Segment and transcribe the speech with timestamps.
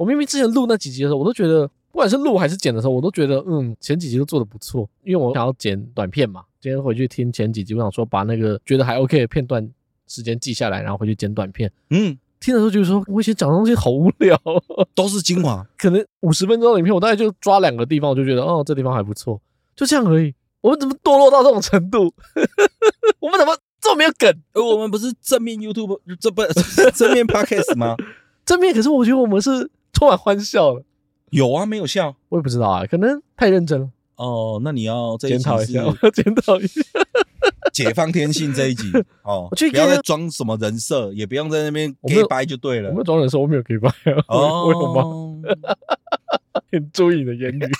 [0.00, 4.88] 我明明之前录那几集的时候，我都觉得，不管是录还是剪的时候，我都觉得，嗯，前几集都做的不错。
[5.04, 9.70] 因为我想要剪短片嘛，今天回去听前几集，我想说把那个觉得还 OK 的片段
[10.06, 11.70] 时间记下来，然后回去剪短片。
[11.90, 14.40] 嗯，听的时候就是说，我以前讲的东西好无聊，
[14.94, 15.62] 都是精华。
[15.76, 19.38] 可能五十分钟的影片，我大概就抓两个地方，我就觉得，哦，这地方还不错，
[19.76, 20.34] 就这样而已。
[20.62, 22.10] 我们怎么堕落到这种程度？
[23.20, 23.54] 我们怎么？
[23.82, 26.42] 这么没有梗，而我们不是正面 YouTube，这不
[26.94, 27.96] 正面 Podcast 吗？
[28.46, 29.70] 正面，可是我觉得我们是
[30.00, 30.82] 充满欢笑了。
[31.28, 33.90] 有啊，没有笑，我也不知道啊，可能太认真了。
[34.16, 36.80] 哦，那你要检讨一下，我 要检讨一下。
[37.70, 38.90] 解放天性这一集
[39.22, 42.88] 哦，我去不要再装什么人设，也不用在那边给掰就对了。
[42.88, 43.90] 我没有装人设，我没有给掰
[44.28, 45.42] 哦，为什么？
[46.72, 47.70] 很注意你的言语。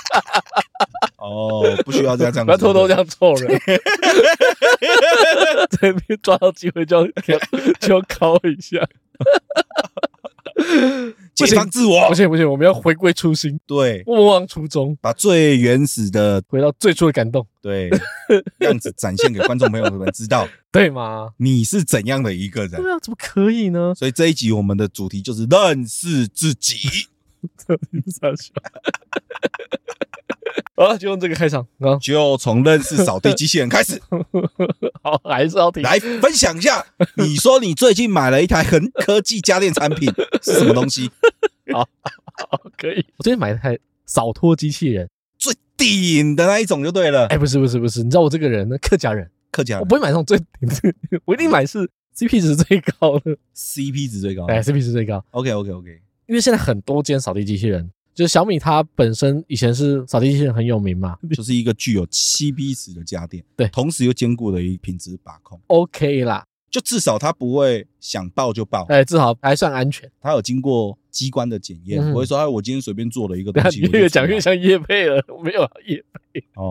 [1.16, 3.59] 哦，不需要这样这样，不要偷偷这样臭人。
[5.70, 7.06] 这边抓到机会就要
[7.80, 8.87] 就要考一下。
[11.47, 17.91] 解放自我，不行不行，我们要回归初心，对，莫忘初衷，把最原始的回到最初的感动，对，
[18.61, 21.29] 样子展现给观众朋友们知道， 对吗？
[21.39, 22.83] 你是怎样的一个人？
[22.83, 23.95] 对啊，怎么可以呢？
[23.95, 26.77] 所以这一集我们的主题就是认识自己。
[30.77, 34.01] 好了，就用这个开场啊，就从认识扫地机器人开始。
[35.03, 36.84] 好，还是要听来分享一下。
[37.17, 40.11] 你说你最近买了一台很科技家电产品
[40.42, 41.11] 是什么东西？
[41.73, 41.89] 好，
[42.51, 43.05] 好，可以。
[43.17, 47.27] 我最近买了一台扫拖机器人，最顶的那一种就对了。
[47.27, 48.03] 哎，不是，不是，不是。
[48.03, 54.47] 你知道我这个人呢，客家人，客家人，我不会买那种最顶的， 我一定买是 CP 值最高的，CP 值最高。
[54.47, 55.25] 哎，CP 值最高。
[55.31, 56.01] OK，OK，OK。
[56.27, 57.91] 因为现在很多间扫地机器人。
[58.13, 76.69] 就是小米，它本身以前是扫地机器人很有名嘛， 就是一个具有 CP 值的家电，对，同时又兼顾了一品质把控，OK 啦，就至少它不会想爆就爆，哎，至少还算安全，它有经过机关的检验，不会说哎，我今天随便做了一个东西， 越讲越像业配了，我 没有业配哦，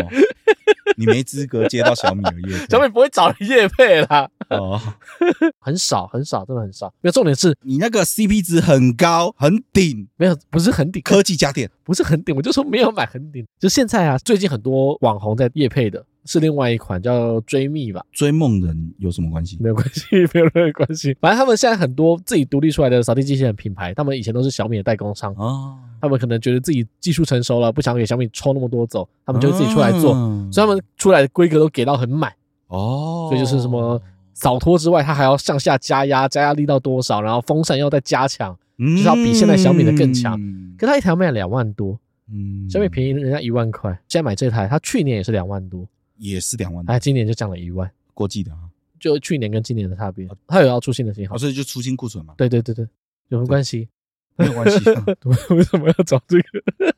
[0.98, 4.30] 你没资格接到小米的业配，小米不会找业配啦。
[4.50, 4.82] 哦，
[5.60, 6.88] 很少很少，真的很少。
[7.02, 11.70] 没有重点是你那个 CP 值很高很顶，没有不是很顶，科技家电。
[11.84, 13.46] 不是很顶，我就说没有买很顶。
[13.60, 19.58] 就现在啊，最近很多网红在业配的是另外一款叫追觅吧，追梦人有什么关系？
[19.60, 21.18] 没有关系， 没有任何关系。
[21.20, 30.14] 反正他们现在很多自己独立出来的扫地机器人品牌，他们以前都是小米的代工商啊，他们可能觉得自己技术成熟了，不想给小米抽那么多走，他们就自己出来做，
[30.52, 32.32] 所以他们出来的规格都给到很满
[32.68, 34.02] 哦，所以就是什么。
[34.36, 37.22] 扫拖之外，它还要向下加压，加压力到多少？
[37.22, 40.40] 然后风扇要再加强，就是要比现在小米的更强。
[40.78, 42.00] 可它一台卖两万多，
[42.32, 43.92] 嗯，小米便宜人家一万块。
[44.08, 45.86] 现在买这台，它去年也是两万多，
[46.20, 48.60] 也是两万，哎，今年就降了一万，国际的啊，
[49.00, 50.28] 就去年跟今年的差别。
[50.46, 52.34] 它有要出新的型号，所以就出新库存嘛。
[52.38, 52.86] 对对对对，
[53.30, 53.88] 有什么关系？
[54.36, 54.78] 没有关系，
[55.56, 56.94] 为什么要找这个？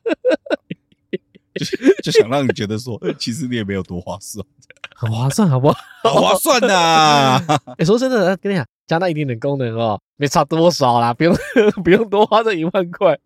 [1.54, 1.66] 就
[2.02, 4.44] 就想让你觉得说， 其实你也没有多划算，
[4.94, 5.76] 很划算，好不好？
[6.02, 7.38] 好划算呐！
[7.78, 11.36] 哎，说真的，跟你讲，加那一点点功能哦，没差多少啦，不用
[11.84, 13.18] 不用多花这一万块。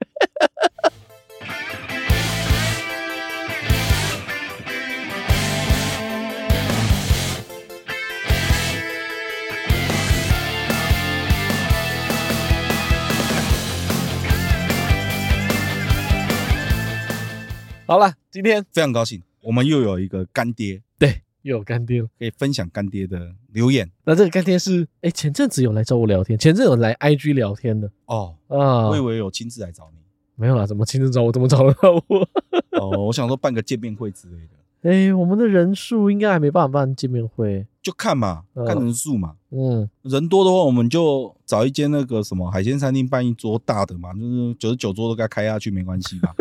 [17.88, 23.88] 好了，今天非常高兴，我们又有一个干爹，对，又有干爹了，可以分享干爹的留言。
[24.04, 29.98] 那这个干爹是，哎，前阵子有来找我聊天，前阵有来 IG 聊天的哦啊，我以为有亲自来找你，
[30.34, 31.30] 没有啦，怎么亲自找我？
[31.30, 32.28] 怎么找得到我？
[32.80, 34.90] 哦，我想说办个见面会之类的。
[34.90, 39.36] 哎，我们的人数应该还没办法办见面会，就看嘛，看人数嘛。
[39.50, 46.34] 嗯，人多的话，我们就找一间那个什么海鲜餐厅办一桌大的嘛，就是九十九桌都该开下去，没关系吧。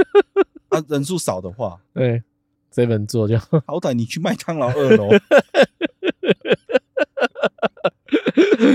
[0.69, 2.21] 啊，人数少的话， 对，
[2.71, 5.09] 这本做就好歹你去麦当劳二楼，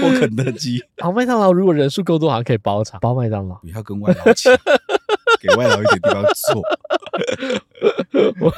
[0.01, 0.83] 或肯德基。
[0.99, 3.57] 好，麦当劳如果人数够多，好像可以包场，包麦当劳。
[3.57, 4.57] 不要跟外劳抢，
[5.41, 6.63] 给外劳一点地方坐。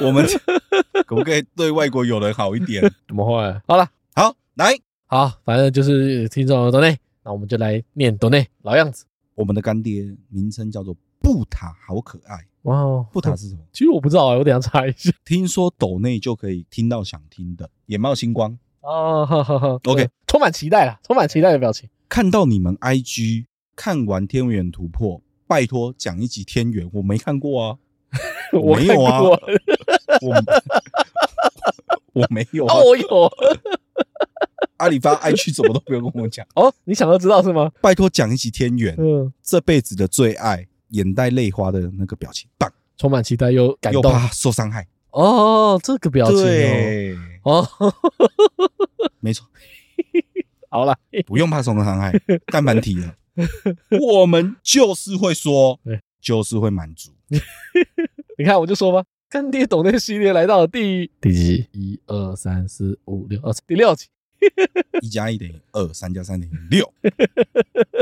[0.05, 0.25] 我们
[1.05, 2.81] 可不可以对外国友人好一点？
[3.07, 3.33] 怎么会？
[3.67, 4.77] 好了，好来，
[5.07, 9.05] 好，反正就是听众斗内，那我们就来念斗内老样子。
[9.35, 12.45] 我们的干爹名称叫做布塔，好可爱。
[12.63, 13.61] 哇哦，布塔是什么？
[13.71, 15.09] 其实我不知道啊，我等下查一下。
[15.25, 19.79] 听说抖内就可以听到想听的，眼冒星光哦，哈哈哈。
[19.85, 21.89] OK，充满期待了，充满期待的表情。
[22.09, 25.17] 看到你们 IG 看完《天元突破》，
[25.47, 27.77] 拜托讲一集《天元》，我没看过啊，
[28.53, 29.39] 我没有啊， 我
[32.21, 33.07] 我没有啊，我有。
[34.77, 37.71] 阿里巴 IG 怎么都不用跟我讲哦，你想要知道是吗？
[37.81, 40.67] 拜托讲一集《天元》，嗯，这辈子的最爱。
[40.93, 44.87] 眼袋泪花的那个表情，棒，充满期待又感动，又怕受伤害。
[45.11, 47.67] 哦，这个表情哦，对哦，
[49.19, 49.47] 没错。
[50.69, 50.97] 好了，
[51.27, 52.11] 不用怕受伤害，
[52.51, 53.15] 但蛮提了。
[54.01, 55.79] 我们就是会说，
[56.19, 57.11] 就是会满足。
[58.37, 61.67] 你看，我就说吧，干爹懂那系列来到了第第几？
[61.73, 64.07] 一二三四五六，二第六集。
[65.01, 66.91] 一加一等于二，三加三等于六。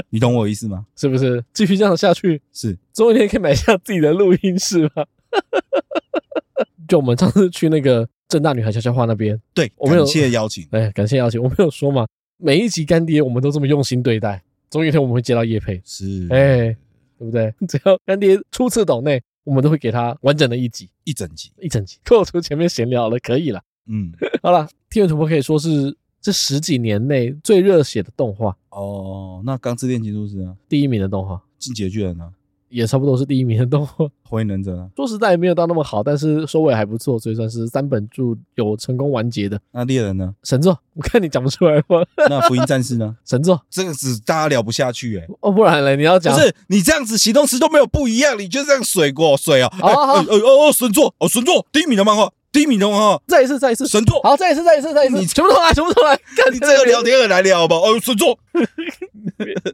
[0.09, 0.85] 你懂我意思吗？
[0.95, 1.43] 是不是？
[1.53, 5.05] 继续这样下去，是总有一天可以买下自己的录音室吗？
[6.87, 11.41] 就我们上次去那个正大女孩悄悄话那边，对，我们有感谢邀请，哎，感谢邀请。
[11.41, 12.05] 我们有说嘛，
[12.37, 16.75] 每一集干爹我们都这么用心对待，总有一天我们会接到叶配，是，哎，
[17.17, 17.53] 对不对？
[17.67, 23.61] 只要干爹初次抖内，我们都会给他完整的一集，一整集，一整集，扣除前面闲聊了，可以了。
[23.87, 24.11] 嗯，
[24.43, 29.41] 好了，《天元突破》可以说是这十几年内最热血的动画哦。
[29.43, 30.55] 那《钢之炼金术师》呢？
[30.69, 32.29] 第一名的动画，《进击的巨人》呢？
[32.69, 39.59] 也差不多是第一名的动画，火影忍者呢，说实在也没有到那么好，但是收尾还不错，所以算是三本著有成功完结的。
[39.71, 40.33] 那猎人呢？
[40.43, 42.01] 神作，我看你讲不出来吗？
[42.29, 43.17] 那福音战士呢？
[43.25, 45.27] 神作，这个是大家聊不下去哎、欸。
[45.41, 49.69] 哦，不然嘞，你要讲，不是你这样子形容词都没有不一样，你就这样水过水啊？
[49.77, 57.75] 好好好，哦哦，神作哦，神作，第一名的漫画，第一名的漫画，再一次，再一次，神作，好，再一次，再一次，再一次，你全部重来， 全部重来，看你这个聊天而来聊吧。
[57.77, 58.37] 哦，神作，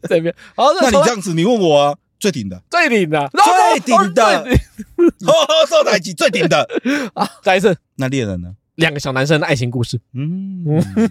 [0.08, 1.98] 这边，好，那你这样子，你问我啊。
[2.20, 6.68] 最顶的，最顶的，最顶的，呵呵，受打击最顶的
[7.14, 7.30] 啊！
[7.44, 8.56] 再一次，那猎人呢？
[8.74, 10.02] 两个小男生的爱情故事。
[10.16, 10.66] 嗯，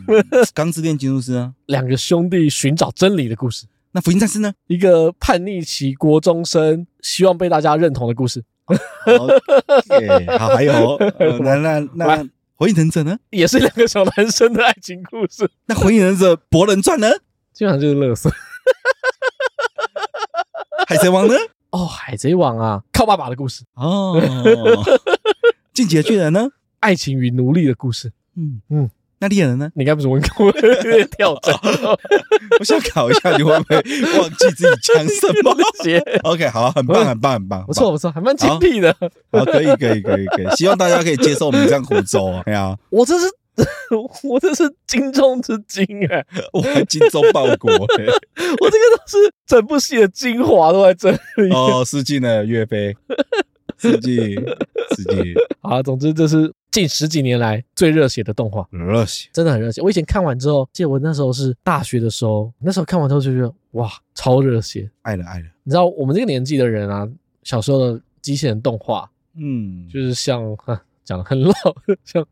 [0.52, 3.66] 钢之炼金术师啊，两个兄弟寻找真理的故事。
[3.92, 4.52] 那福音战士呢？
[4.66, 8.42] 一个叛逆期国中生希望被大家认同的故事。
[10.38, 10.98] 好，还有
[11.40, 13.18] 那那那火影忍者呢？
[13.30, 15.48] 也是两个小男生的爱情故事。
[15.66, 17.08] 那火影忍者博人传呢？
[17.52, 18.30] 基本上就是乐色。
[20.88, 21.34] 海贼王呢？
[21.70, 24.20] 哦，海贼王啊，靠爸爸的故事哦。
[25.72, 26.48] 进击的巨人呢？
[26.80, 28.12] 爱情与奴隶的故事。
[28.36, 29.70] 嗯嗯，那猎人呢？
[29.74, 30.52] 你该不是文科
[31.16, 31.54] 跳针？
[32.60, 33.76] 我想考一下，你会不会
[34.18, 35.56] 忘记自己讲什么
[36.24, 38.94] ？OK，好，很棒，很棒，很棒，不错，不错，还蛮精辟的。
[39.32, 40.46] 好，可以，可以，可以，可以。
[40.56, 42.42] 希望大家可以接受我们这样胡诌啊！
[42.46, 43.26] 哎呀，我这是。
[44.22, 46.22] 我这是精中之精哎，
[46.52, 48.04] 我还精忠报国哎，
[48.60, 49.16] 我这个都是
[49.46, 52.94] 整部戏的精华都在这里哦，失敬了岳飞，
[53.78, 54.14] 失敬
[54.94, 55.34] 失敬。
[55.62, 59.81] 好，总之这是近十几年来最热血的动画，热血，真的很热血。
[59.81, 65.46] 我以前看完之后，记得我那时候是大学的时候，那时候看完之后就觉得哇，超热血，爱了爱了。
[65.62, 67.08] 你知道我们这个年纪的人啊，
[67.43, 71.52] 小时候的机器人动画，嗯，就是像哈讲的很老，
[72.05, 72.26] 像。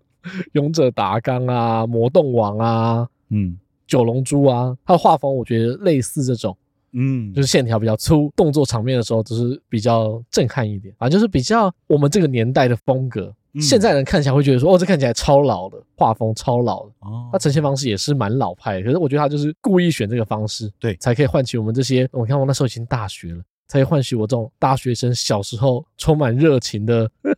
[0.52, 6.56] 勇者达纲啊，魔动王啊，嗯，九龙珠啊，它的画风我觉得类似这种，
[6.92, 13.34] 嗯，就是线条比较粗，动作场面的时候就是比较震撼一点，反正就是比较我们这个年代的风格。
[13.54, 18.82] 嗯、现在人看起来会觉得说，哦，这看起来超老的，画风超老的，哦，它呈现方式也是蛮老派的。
[18.82, 22.08] 可是我觉得他就是故意选这个方式，对，才可以唤起我们这些。
[22.12, 27.10] 我看我那时候已经大学了，才可以唤起我这种大学生小时候充满热情的。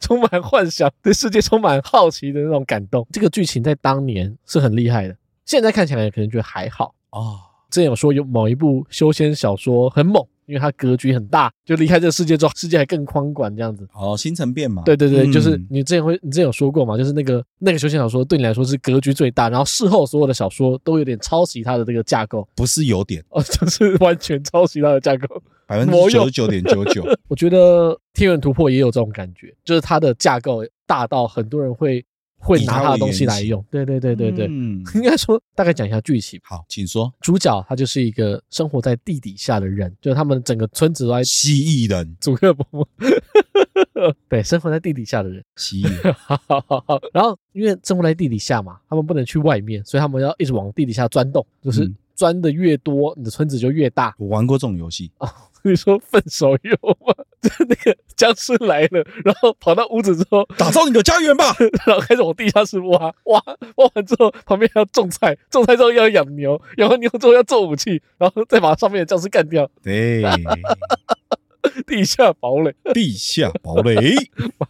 [0.00, 3.06] 充满幻想，对世界充满好奇的那种感动。
[3.10, 7.38] 这个剧情在当年是很厉害的，现在看起来可能觉得还好哦。
[7.70, 13.86] 之前有说有某一部修仙小说很猛，因为它格局很大，就离开这个世界之后，世界还更宽广这样子。
[13.92, 14.82] 哦，星辰变嘛。
[14.84, 25.42] 对对对，嗯、就是你之前会，你之前有说过嘛，就是那个那个修仙小说对你来说是格局最大，然后事后所有的小说都有点抄袭它的这个架构，不是有点 哦，就是完全抄袭它的架构。
[25.66, 32.04] 百分之九十九点九九，我觉得《天元突破》也有这种感觉，就是它的架构大到很多人会
[32.44, 33.64] 会拿他的东西来用。
[33.70, 36.38] 对对对对对，嗯， 应该说大概讲一下剧情。
[36.44, 37.12] 好，请说。
[37.20, 42.86] 主角他就是一个生活在地底下的人，就是他们整个村子都在蜥蜴人，祖克伯。
[44.28, 46.12] 对，生活在地底下的人，蜥蜴。
[46.12, 54.14] 好好好好，然后因为生活在地底下嘛，他们不能去外面，所以他们要一直往地底下钻洞，就是钻的越多，你的村子就越大。
[54.18, 55.32] 我玩过这种游戏啊。
[55.70, 57.14] 你说分手有吗？
[57.40, 61.54] 就那个僵尸来了，然后跑到屋子之后， 打造你的家园吧，
[61.86, 63.40] 然后开始往地下室挖挖
[63.76, 69.70] 挖完之后，旁边要种菜，种菜之后要养牛，养完牛之后要做武器，然后再把上面的僵尸干掉。
[69.82, 70.22] 对，
[71.86, 74.14] 地下堡垒，地下堡垒。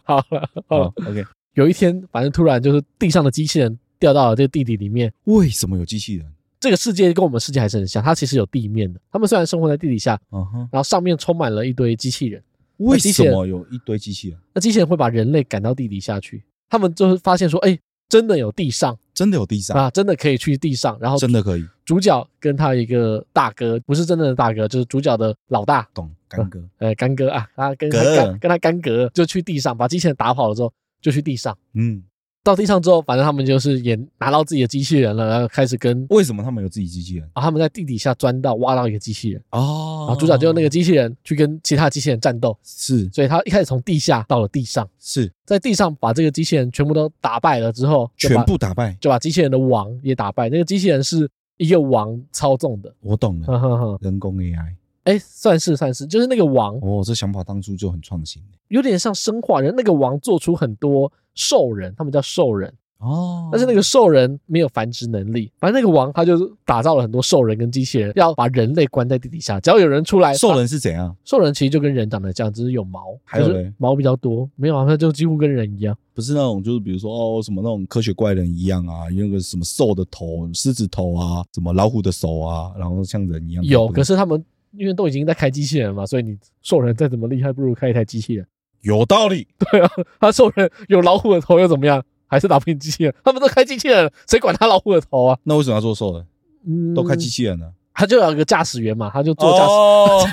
[0.03, 1.23] 好了，好了，OK。
[1.53, 5.13] 有一天，反正突然就是地上的机器人掉到了这个地底里面。
[5.25, 6.25] 为什么有机器人？
[6.65, 8.99] 这个世界跟我们世界还是很像，它其实有地面的。
[9.11, 12.41] 他们虽然生活在地底下，嗯哼，然后上面充满了一堆机器人。
[12.77, 14.39] 为什么有一堆机器人？
[14.51, 16.43] 那机器人会把人类赶到地底下去。
[16.67, 17.77] 他们就是发现说，哎，
[18.09, 21.63] 真的有地上，真的有地上啊，真的可以去地上，然后真的可以。
[21.85, 32.01] 主角跟他一个大哥，不是真正的大哥，就是主角的老大，懂干哥，呃，干哥啊，他跟他干跟他干哥就去地上把机器人打跑了之后，就去地上，嗯。
[32.45, 37.27] 到地上之后，反正他们就是也拿到自己的机器人了，然后开始跟为什么他们有自己机器人？
[37.33, 39.41] 啊，他们在地底下钻到挖到一个机器人。
[39.49, 45.33] 哦，然后主角就用那个机器人去跟其他机器人战斗，是，所以他一开始从地下到了地上，是。
[45.43, 50.47] 在地上把这个机器人全部都打败了之后，全部打败，就把机器人的王也打败。
[50.47, 54.75] 那个机器人是一个王操纵的，我懂了， 呵人工 AI。
[55.05, 59.73] 哎，算是算是，就是那个王哦，这想法当初就很创新，有点像生化人。
[59.75, 62.71] 那个王做出很多兽人，他们叫兽人。
[62.99, 69.59] 哦，但是那个兽人没有繁殖能力，反正那个王他就打造了很多兽人跟机器人，要把人类关在地底下。
[69.59, 71.15] 只要有人出来，兽人是怎样？
[71.25, 83.63] 兽人其实就跟人长得这样，只是有毛，还有嘞，毛比较多，没有啊，他就几乎跟人一样，不是那种就是比如说哦什么那种科学怪人一样啊，用个什么兽的头、狮子头啊，什么老虎的手啊，然后像人一样。
[83.65, 84.43] 有，可是他们
[84.77, 88.45] 因为都已经在开机器人了嘛，所以你兽人再怎么厉害，不如开一台机器人。
[88.81, 89.89] 有道理，对啊，
[90.19, 92.03] 他兽人有老虎的头又怎么样？
[92.27, 95.37] 还是打不赢机器人，他们都开机器人，谁管他老虎的头啊？
[95.43, 96.25] 那为什么要做兽人？
[96.67, 99.71] 嗯，都开机器人了，他就有一个驾驶员嘛，他就做驾驶。
[99.71, 100.27] 哦，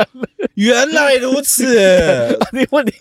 [0.56, 2.38] 原来如此。
[2.52, 2.92] 你问你，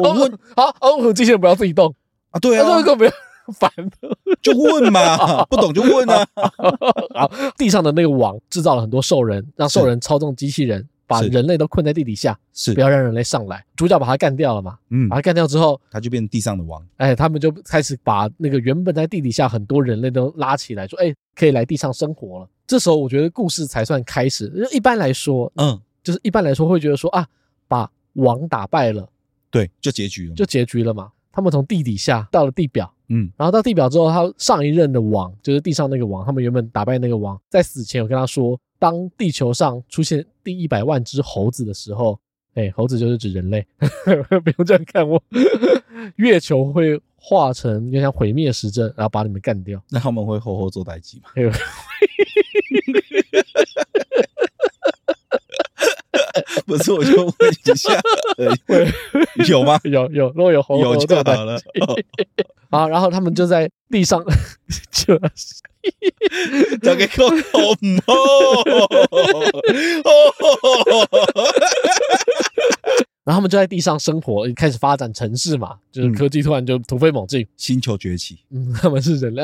[0.00, 1.92] 我问，好，哦，机器人不要自己动
[2.30, 2.38] 啊？
[2.38, 3.10] 对啊，这个不要
[3.52, 3.70] 烦，
[4.42, 6.26] 就问嘛， 不懂就问啊。
[7.14, 10.88] 好，地上的那个网制造了很多兽人，让兽人操纵机器人。
[11.08, 13.64] 把人类都困在地底下，是不要让人类上来。
[13.76, 14.76] 主角把他干掉了嘛？
[14.90, 16.84] 嗯，把他干掉之后，他就变地上的王。
[16.96, 24.52] 哎，他们就开始把那个原本在地底下很多人类都拉起来，说：“哎，可以来地上生活了。”这时候我觉得故事才算开始。
[24.72, 27.24] 一般来说，嗯，就是一般来说会觉得说啊，
[27.68, 29.08] 把王打败了，
[29.48, 31.12] 对，就结局了，就结局了嘛。
[31.30, 38.58] 他们从地底下到了地表，嗯，然后到地表之后，他上一任的王就是地上那个王，他们原本打败那个王，在死前有跟他说。
[38.78, 42.20] 当地球上出现第一百万只猴子的时候，
[42.52, 43.66] 哎，猴子就是指人类，
[44.44, 45.20] 不用这样看我。
[46.16, 49.82] 月球会化成就像毁灭时针，然后把你们干掉。
[49.88, 51.30] 那他们会好好做代际吗？
[56.64, 58.00] 不是，我就问一下，
[59.48, 59.78] 有吗？
[59.84, 61.60] 有有，如果有猴，有就好了。
[62.70, 64.24] 好，然后他们就在地上，
[64.90, 65.16] 就
[66.78, 67.34] 交给我好
[73.24, 78.38] 然后他们就在地上生活，开始发展城市嘛，就是科技突然就突飞猛进，星球崛起。
[78.50, 79.42] 嗯，他们是人类，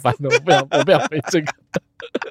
[0.00, 1.52] 烦的，我不想，我不想背这个。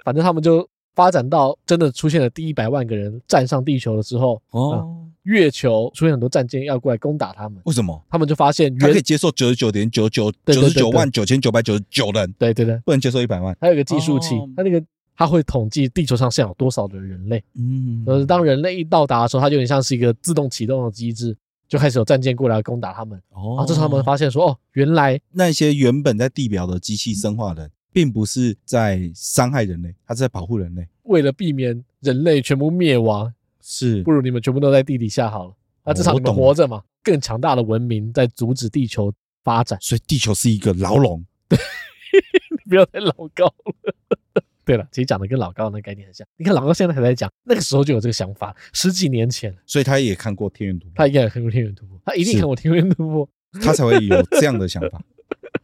[0.03, 0.67] 反正他们就。
[0.98, 7.62] 发展到真的出现了第一百万个人站上地球的时候，哦，月球出现很多战舰要过来攻打他们。
[7.66, 8.04] 为什么？
[8.10, 13.56] 他们就发现，他可以接受九十九点九九九十九万九千九百九十九人，对对对，不能接受一百万。
[13.62, 14.84] 还有一个计数器，它那个
[15.16, 17.44] 它会统计地球上现有多少的人类。
[17.54, 21.38] 嗯，就是当人类一到达的时候，它就有点像是一个自动启动的机制，
[21.68, 23.22] 就开始有战舰过来攻打他们。
[23.30, 27.70] 哦，这时候他们发现说，哦，原来那些原本在地表的机器生化人。
[27.98, 30.88] 并不是在伤害人类，它是在保护人类。
[31.01, 35.54] 为了避免人类全部灭亡，是不如你们全部都在地底下好了。
[35.84, 36.84] 那至少你们活着嘛。
[37.01, 39.12] 更强大的文明在阻止地球
[39.44, 41.25] 发展，所以地球是一个牢笼。
[41.50, 41.58] 对，
[42.51, 44.44] 你不要再老高了。
[44.63, 46.27] 对了，其实讲的跟老高那概念很像。
[46.38, 49.51] 你看老高现在还在讲，那个时候就有这个想法，十几年前。
[49.66, 55.01] 所以他也看过天元突破，他应该也看过天元突破，他一定看过天元突破，他才会有这样的想法。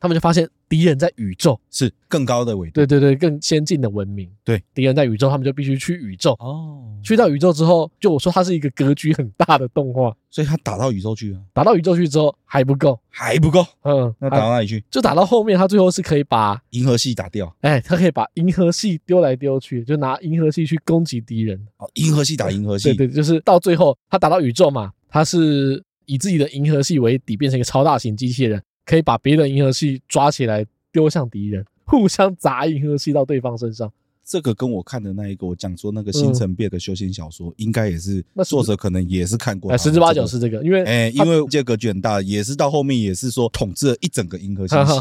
[0.00, 4.30] 他们就发现敌人在宇宙，是更高的维度，对对对，更先进的文明。
[4.42, 6.32] 对，敌人在宇宙，他们就必须去宇宙。
[6.40, 11.40] 哦，去到宇宙之后，就我说它是一个格局很大的动画，所以他打到宇宙去了。
[11.52, 13.62] 打到宇宙去之后还不够，还不够。
[13.82, 14.82] 嗯，那打到哪里去？
[14.90, 17.54] 就打到后面，他最后是可以把银河系打掉。
[17.60, 21.60] 哎，他可以把银河系丢来丢去，就拿银河系去攻击敌人。
[21.76, 22.94] 哦，银河系打银河系。
[22.94, 28.62] 对对，就是到最后他打到宇宙嘛，他是以自己的银河系为底，变成一个超大型机器人。
[28.84, 33.92] 可以把别的银河系抓起来丢向敌人，互相砸银河系到对方身上。
[34.30, 44.92] 这个跟我看的那一个，我讲说那个星辰变的修仙小说，应该也是，作者可能也是看过，十之八九是这个，因为哎，因为这个格局很大，也是到后面也是说统治了一整个银河星系，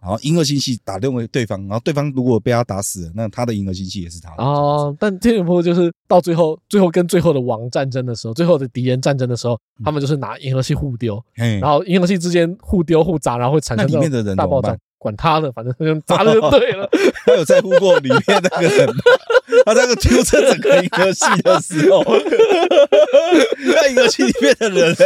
[0.00, 4.42] 然后银河星系打另外对方，然后对方如果被他打死了，那他的银河星系也是他的。
[4.42, 11.22] 哦，但天元突就是到最后，最后跟最后的王战争的时候，最后的敌人战争的时候，他们就是拿银河系互丢，
[11.60, 14.74] 然后银河系之间互丢互砸，然后会产生里面的人大爆炸。
[15.02, 16.88] 管他的，反正砸了就对了。
[17.26, 19.02] 他有在乎过里面那个人吗？
[19.66, 22.04] 他那个丢这整个银河系的时候，
[23.74, 24.96] 那银河系里面的人呢？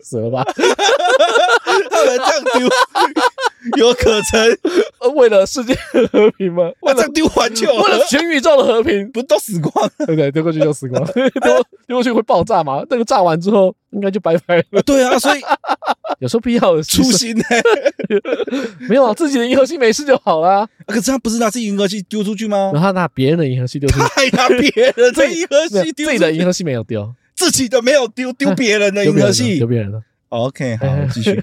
[0.00, 0.42] 死了吧？
[0.54, 2.68] 他们这样丢。
[3.78, 6.70] 有可成，为了世界和平吗？
[6.82, 9.90] 为了丢环球，为了全宇宙的和平，不都死光了？
[10.06, 10.30] 对不对？
[10.30, 11.30] 丢过去就死光了，丢
[11.86, 12.82] 丢过去会爆炸吗？
[12.90, 14.82] 那个炸完之后，应该就拜拜了。
[14.82, 15.40] 对啊，所以
[16.20, 17.44] 有时候必要的初心呢？
[18.88, 20.68] 没有啊，自己的银河系没事就好了。
[20.86, 22.70] 可是他不是拿自己银河系丢出去吗？
[22.74, 30.02] 然后他拿别人的银河系丢出去，还拿别人的 银河系丢，自己的银河系没有丢，自己的没有丢，丢别人的银河系，丢别人的。
[30.30, 31.42] OK，好，继续。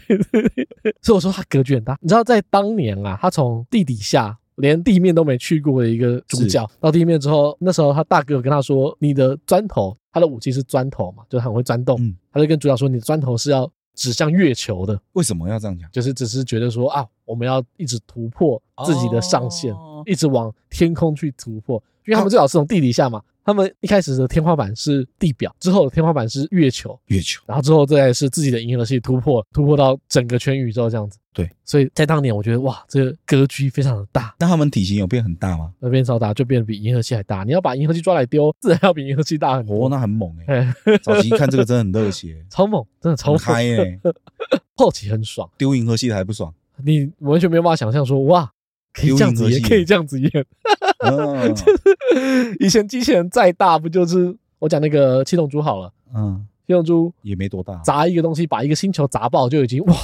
[1.01, 1.97] 所以我说他格局很大。
[2.01, 11.97] 你知道，在当年啊，他从地底下连地面都没去过的一个主角，到地面之后，那时候他大哥跟他说：“你的砖头，他的武器是砖头嘛，就是很会钻洞。
[11.99, 15.89] 嗯”他就跟主角说：“你的砖头是要指向月球的。”为什么要这样讲？
[15.91, 23.21] 就是只是觉得说啊，我们要一直突破自己的上限，哦、一直往天空去突破，因为他们最好是从地底下嘛。
[23.51, 31.19] 他们一开始的天花板是地表，之后的天花板是月球，月球，然后之后再是自己的银河系突破，突破到整个全宇宙这样子。
[31.33, 34.35] 对，所以在当年，我觉得哇，这个格局非常的大。
[34.39, 35.71] 那他们体型有变很大吗？
[35.79, 37.43] 那变超大，就变得比银河系还大。
[37.43, 39.85] 你要把银河系抓来丢，自然要比银河系大很多。
[39.85, 40.73] 哦，那很猛哎！
[41.03, 43.99] 早期看这个真的很热血，超猛，真的超嗨哎！
[44.75, 46.53] 后期很爽，丢银河系的还不爽？
[46.83, 48.51] 你完全没有办法想象说哇。
[48.93, 50.29] 可以这样子演，可以这样子演。
[51.55, 55.91] 就是以前机器人再大，不就是我讲那个七龙珠好了？
[56.13, 59.95] 嗯，七龙珠也没多大，砸一个东西，把一个星球砸爆，就已经哇，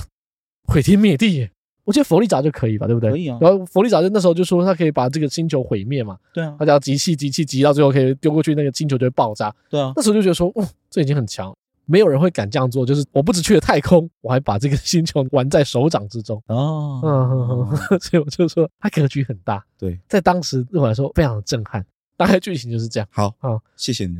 [0.67, 1.49] 毁天灭地！
[1.83, 3.11] 我觉得佛利扎就可以吧，对不对？
[3.11, 3.37] 可以啊。
[3.39, 6.17] 然后佛利扎就那时候就说他可以把这个星球毁灭嘛。
[6.33, 6.53] 对啊。
[6.59, 9.53] 他只要集气集气集到最后可以丢过去，那个星球就会爆炸。
[9.69, 9.93] 对啊。
[9.95, 11.55] 那时候就觉得说，哇，这已经很强。
[11.87, 21.83] 没有人会敢这样做，就是我不止去了太空，我还把这个星球玩在手掌之中哦，嗯，所以我就说他格局很大，对，在当时对我来说非常的震撼。
[22.15, 23.07] 大概剧情就是这样。
[23.11, 24.17] 好，好，谢谢你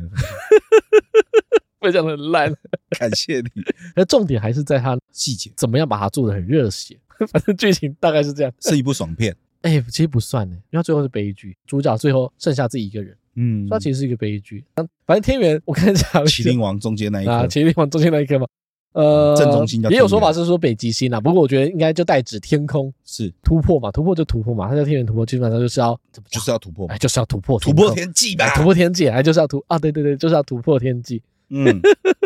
[1.80, 2.54] 非常的烂，
[2.90, 3.50] 感谢你。
[3.96, 6.96] 那重点还是在他细节，怎么样把它做的很热血。
[7.32, 9.34] 反正剧情大概是这样，是一部爽片。
[9.62, 13.16] 哎、欸，其实不算呢，因为最后是悲剧，主角最后剩下自己一个人。
[13.40, 14.64] 嗯，它其实是一个悲剧。
[15.06, 18.46] 反正天元，我跟你讲，麒麟王中间那一颗，啊，麒麟王中间那一颗嘛，
[18.94, 19.80] 呃，正中心。
[19.90, 23.32] 也有说法是说北极星啊，不过我觉得应该就代指天空，是。
[23.44, 25.98] 突破嘛，突破就突破嘛，它叫天元突破，基本上就是要
[26.28, 31.22] 就是要突破，哎，就是要突破，突破天际吧，突破天际，哎，就是要突啊，对对对，就是要突破天际。
[31.50, 31.80] 嗯，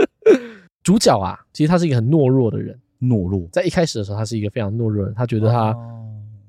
[0.83, 5.77] 主角啊，其实他是一个很懦弱的人，懦弱，在一开始的时候，他是一个非常懦弱的人，他觉得他。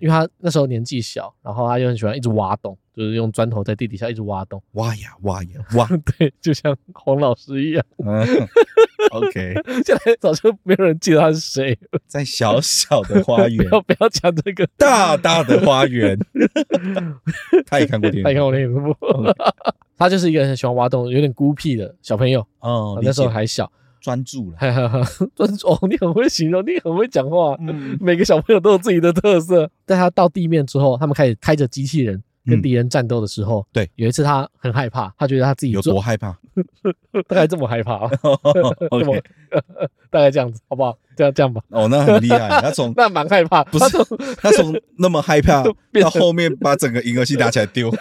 [0.03, 5.87] 因为他那时候年纪小，然后他又很喜欢一直挖洞，就是用砖头在地底下一直挖洞，挖呀挖呀挖，
[6.19, 7.85] 对，就像黄老师一样。
[8.05, 8.21] 嗯
[9.11, 9.53] ，OK，
[9.85, 16.19] 现在早就没有人记得他是谁，在小小的花 园，不要不要讲这个大大的花园。
[17.65, 18.73] 他也看过电影，他也看过电影，
[19.97, 22.45] 他就是一个很喜欢挖洞、有点孤僻的小朋友。
[22.59, 23.71] 哦，那时候还小。
[24.03, 24.57] 专注了，
[25.33, 25.79] 专注哦！
[25.89, 27.55] 你很会形容，你很会讲话。
[27.61, 29.71] 嗯，每个小朋友都有自己的特色。
[29.85, 36.37] 在他到地面之后，他们开始开着机器人跟敌人战斗的时候，对，有一次他很害怕，他觉得他自己有多害怕，
[37.27, 38.09] 大概这么害怕。
[38.91, 39.23] OK，
[40.09, 40.97] 大概这样子，好不好？
[41.15, 41.61] 这样这样吧。
[41.69, 42.49] 哦，那很厉害。
[42.61, 43.85] 他从那蛮害怕，不是
[44.37, 47.91] 他从那么害怕到后面把整个银河系拿起来丢，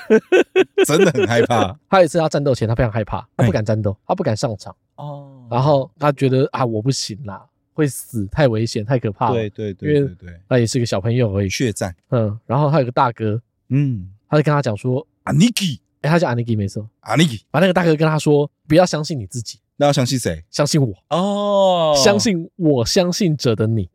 [0.87, 1.79] 真的很害怕。
[1.91, 4.75] 他有一次他战斗前，他非常害怕，他不敢战斗，他不敢上场。
[4.97, 5.47] 哦。
[5.51, 9.35] 然后他觉得啊，我不行啦，会死，太危险，太可怕了。
[9.35, 11.49] 对对对对对，他也是个小朋友而已。
[11.51, 12.39] 血战，嗯。
[12.47, 17.43] 然后他有个大哥，嗯，他就跟他讲说，Aniki，，哎，他叫 Aniki 没错，Aniki，。
[17.51, 20.43] 把那个大哥跟他说，不要相信你自己，那要相信谁？
[20.51, 23.91] 相信我哦，相信我相信者的你。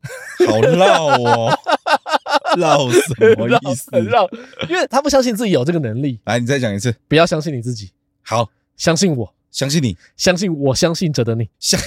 [0.47, 1.57] 好绕哦，
[2.55, 3.89] 绕什么意思？
[3.99, 4.29] 绕，
[4.69, 6.19] 因为他不相信自己有这个能力。
[6.25, 7.89] 来，你再讲一次，不要相信你自己。
[8.21, 9.33] 好，相信我。
[9.49, 11.81] 相信你，相信我相信着的你，相，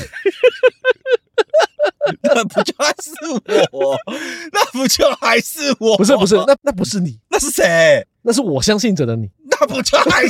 [2.23, 3.13] 那不就还是
[3.71, 3.97] 我？
[4.53, 5.97] 那不就还是我？
[5.97, 8.05] 不是不是，那那不是你，那是谁？
[8.23, 10.29] 那是我相信着的你， 那不就还是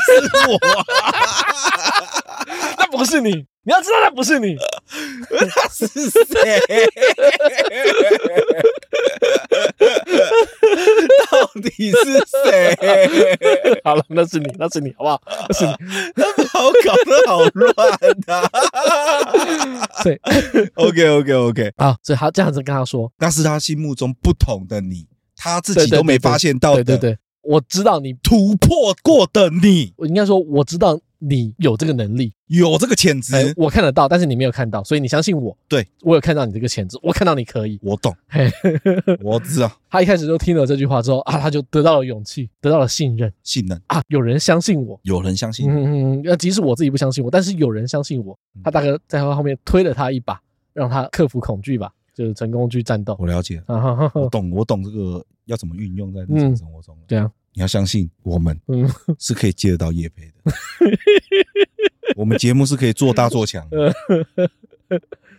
[0.49, 0.59] 我？
[2.79, 4.57] 那不是你，你要知道那不是你，
[5.31, 6.11] 那是谁？
[11.31, 12.77] 到底是谁？
[13.85, 15.21] 好了，那是你，那是你，好不好？
[15.49, 15.73] 那是你，
[16.49, 17.75] 好搞得好乱
[18.27, 18.51] 的。
[20.03, 20.19] 对
[20.75, 27.19] ，OK OK OK，啊，所以他这样子跟他说，那是他心目中不同的你，他自己都没发现到的。
[27.43, 30.99] 我知道你突破过的你，我应该说我知道。
[31.23, 35.55] 你有这个能力，有这个潜质，欸，我看得到，但是你没有看到，所以你相信我。
[35.69, 38.17] 对，我有看到你这个潜质，我看到你可以，我懂，
[39.23, 39.71] 我知道。
[39.91, 43.79] 他一开始就听了这句话之后啊，他就得到了勇气，得到了信任，信任。
[43.89, 48.35] 啊，有人相信我，有人相信，嗯嗯嗯，即使我自己不相信我，但是有人相信我。
[48.65, 50.41] 他大哥在他后面推了他一把，
[50.73, 53.15] 让他克服恐惧吧，就是成功去战斗。
[53.21, 56.97] 我了解，我懂，我懂这个要怎么运用在日常生活中。
[57.07, 60.35] 对啊，你要相信我们，嗯，是可以接得到业配的。
[62.17, 63.93] 我们节目是可以做大做强的。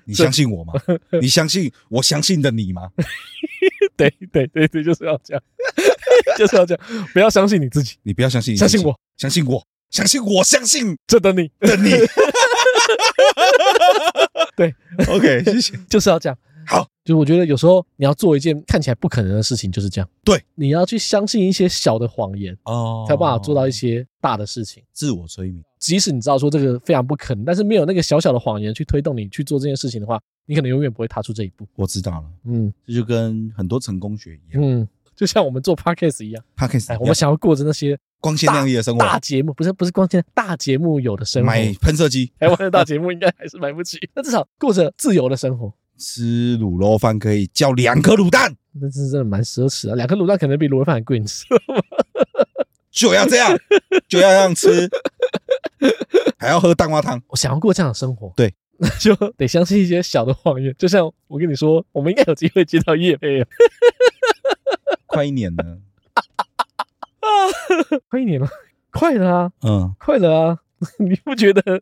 [0.04, 0.74] 你相信我吗？
[1.22, 2.90] 你相信我相信的你吗？
[3.96, 5.44] 对对对对，就是要这样，
[6.38, 11.92] 就是要这样，不要相信你自己，你不要相信，相信我，相信我，相信我，相信这的你的你。
[14.56, 14.74] 对
[15.08, 16.38] ，OK，谢谢，就是要这样。
[17.02, 20.10] 好，就我觉得有时候你要做一件看起来不可能的事情，就是这样。
[20.24, 24.84] 对，你要去相信一些小的谎言哦，才有办法做到一些大的事情。
[24.94, 31.68] 自我催眠，即使你知道说这个非常不可能，但是没有那个小小的谎言去推动你去做这件事情的话，你可能永远不会踏出这一步。
[31.76, 45.74] 我知道了，嗯，这就跟很多成功学一样，嗯，就像我们做 podcast 一样，podcast，我们想要过着那些光鲜亮丽的生活，大节目不是不是光鲜大节目有的生活，买喷射机，台湾的大节目应该还是买不起，那至少过着自由的生活。
[46.02, 49.96] 吃卤肉饭可以叫两颗卤蛋，那是真的蛮奢侈的。
[49.96, 51.82] 两颗卤蛋可能比卤肉饭还贵，你知道吗？
[52.90, 53.56] 就要这样，
[54.10, 54.90] 就要这样吃，
[56.38, 57.22] 还要喝蛋花汤。
[57.28, 60.76] 我想要过这样的生活，对，那 就得相信一些小的谎言。
[60.78, 63.48] 就像我跟你说，我们应该有机会接到业配啊。
[65.06, 65.80] 快一年了，
[68.10, 68.48] 快一年了，
[68.92, 70.58] 快了啊，嗯，快了啊，
[71.00, 71.82] 你不觉得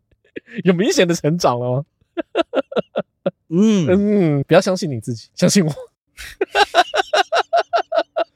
[0.63, 1.85] 有明显的成长了吗？
[3.49, 5.73] 嗯嗯，不要相信你自己， 相信我。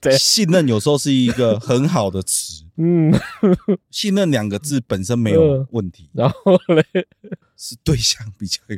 [0.01, 2.63] 对，信任有时候是一个很好的词。
[2.75, 3.13] 嗯，
[3.91, 6.83] 信任两个字本身没有问题，然后嘞，
[7.55, 8.77] 是对象比较有。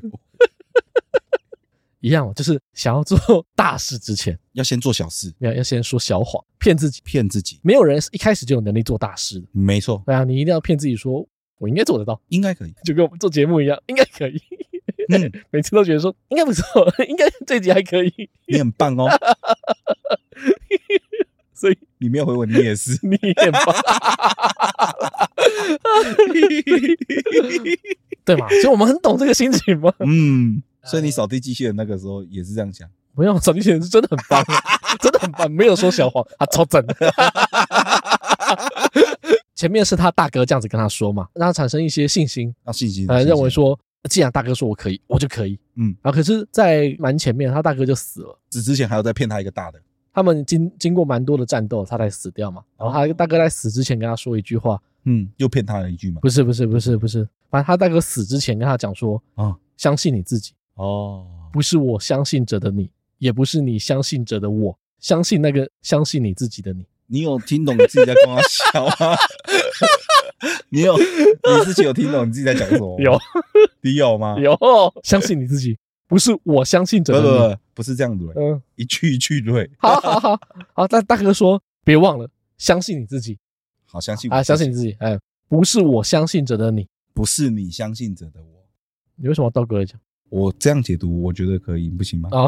[2.02, 7.60] 一样，就是想要做大事之前，要先做小事，要要先说小谎，骗自己，骗自己。
[7.64, 9.48] 没有人一开始就有能力做大事的。
[9.52, 14.40] 没错，对啊，你一定要骗自己说，我应该做得到，应该可以，就跟我们做节目一样，应该可以。
[15.10, 16.64] 嗯， 每次都觉得说应该不错，
[17.08, 18.30] 应该这集还可以。
[18.48, 19.08] 你很棒哦，
[21.54, 23.64] 所以你没有回我，你也是，你也棒，
[28.26, 28.48] 对嘛？
[28.50, 29.94] 所以我们很懂这个心情嘛。
[30.00, 32.90] 嗯，所以你扫地机器人那个时候也是这样想。
[33.16, 34.44] 没有，扫地机器人是真的很棒，
[35.00, 36.86] 真的很棒，没有说小谎，他超正。
[39.56, 43.80] 前面是他大哥这样子跟他说嘛，让他产生一些信心，啊，信心，呃，认为说。
[44.10, 45.60] 既然大哥说我可以，我就可以。
[45.76, 48.40] 嗯，然后可是，在蛮前面，他大哥就死了。
[48.50, 49.82] 死之前还要再骗他一个大的。
[50.14, 52.64] 他们经经过蛮多的战斗，他才死掉嘛。
[52.78, 56.22] 然后他大哥在死之前跟他说一句话，嗯，又骗他了一句嘛。
[56.22, 60.54] 不是不是不是不是，反正他大哥死之前跟他讲说，啊，相信你自己。
[60.76, 66.86] 哦，不是我相信着的你，也不是你相信着的我，相信那个相信你自己的你。
[67.08, 69.16] 你有听懂你自己在跟我笑吗？
[70.70, 73.00] 你有，你自己有听懂你自己在讲什么？
[73.00, 73.18] 有，
[73.82, 74.38] 你有吗？
[74.40, 74.58] 有，
[75.04, 77.56] 相信你自己，不是我相信着你。
[77.74, 78.26] 不是这样子。
[78.36, 79.70] 嗯，一句一句对。
[79.78, 80.40] 好好好
[80.74, 83.38] 好，但大哥说，别忘了相信你自己。
[83.86, 84.96] 好，相信啊，相信你自己。
[85.00, 88.64] 哎，不是我相信着的你，不是你相信着的我。
[89.16, 90.00] 你为什么要倒过来讲？
[90.30, 92.30] 我这样解读，我觉得可以，不行吗？
[92.32, 92.48] 哦，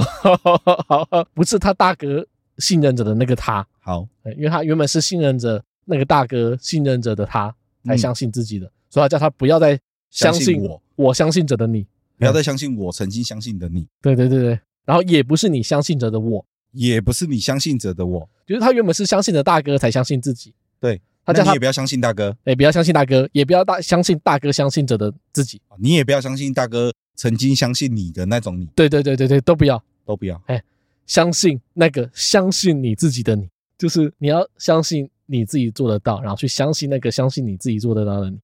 [0.88, 2.26] 好，不是他大哥
[2.58, 3.66] 信任着的那个他。
[3.80, 7.54] 好，因为他原本是信任着那个大哥信任着的他。
[7.88, 11.86] 才相信自己的，所以他叫他不要再相信我，我相信着的你，
[12.18, 13.88] 不要再相信我曾经相信的你。
[14.02, 20.54] 对对对对，然后也不是你相信着的我，也不是你相信着的我，就是他原本是相信着大哥才相信自己。
[20.80, 25.62] 对，他叫他也不要相信大哥，哎，不要相信大哥，也不要大相信大哥相信着的自己。
[25.80, 28.68] 你也不要相信大哥曾经相信你的那种你。
[28.76, 30.42] 对对对对对，都不要，都不要。
[30.46, 30.64] 哎，
[31.06, 38.38] 相信那个相信你自己的你，就是你要相信你自己做得到，然后去相信那个相信你自己做得到的你。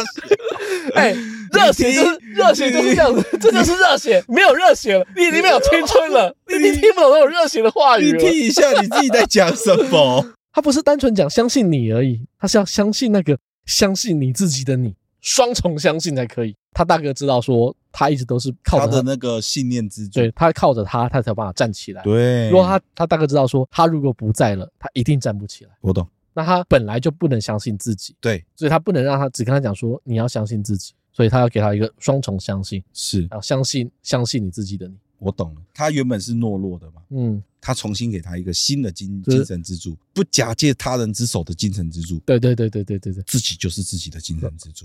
[0.94, 1.14] 哎，
[1.52, 8.12] 热血就是热血就是这样子，这就是热血，没有热血了，你已经没有青春了，你已经听不懂那种热血的话语。
[8.12, 10.34] 你听一下你自己在讲什么？
[10.52, 16.56] 他不是单纯讲相信你而已，他是要相信那个相信你自己的你，双重相信才可以。
[16.76, 22.02] 他大哥知道说，他一直都是靠着他，他的那个信念支柱，对，他靠着他，他才有办法站起来。
[22.02, 25.70] 对，如果他他大哥知道说，他如果不在了，他一定站不起来。
[25.80, 26.06] 我懂。
[26.34, 34.94] 那他本来就不能相信自己，对，所以他不能让他只跟他讲说，你要相信自己，所以他要给他一个双重相信，是，要相信相信你自己的你。
[35.18, 42.18] 我懂了，他原本是懦弱的嘛，嗯，他重新给他一个新的精精神支柱，不假借他人之手的精神支柱。
[42.26, 44.84] 对对对对对对对，自己就是自己的精神支柱。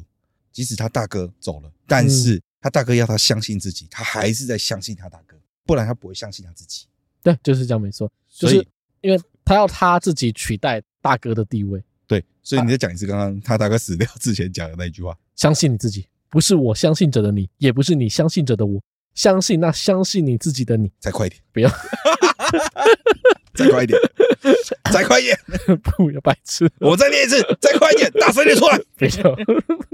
[0.51, 5.35] 即使他大哥走了，但是他大哥要他相信自己，他还是在相信他大哥，
[5.65, 6.85] 不然他不会相信他自己。
[7.23, 8.11] 对，就是这样，没错。
[8.29, 8.65] 就是
[9.01, 11.83] 因为他要他自己取代大哥的地位。
[12.07, 18.81] 对，所以你再讲一次刚刚他大哥死掉之前讲的那一句话：相信你自己，不是我相信着的你，也不是你相信着的我，
[19.13, 20.91] 相信那相信你自己的你。
[20.99, 21.69] 再快一点，不要，
[23.53, 23.99] 再快一点，
[24.91, 25.37] 再快一点，
[25.83, 26.69] 不要白痴。
[26.79, 28.77] 我再念一次，再快一点，大声点出来。
[28.97, 29.35] 不要，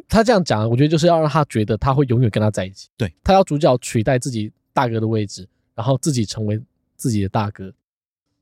[0.07, 2.87] 他这样讲，我觉得就是要让他觉得他会永远跟他在一起。
[2.97, 6.61] 对，他要主角取代自己大哥的位置，然后自己成为
[6.95, 7.73] 自己的大哥。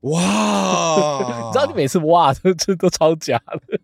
[0.02, 1.48] 哇！
[1.48, 3.80] 你知道你每次哇，这这都超假的。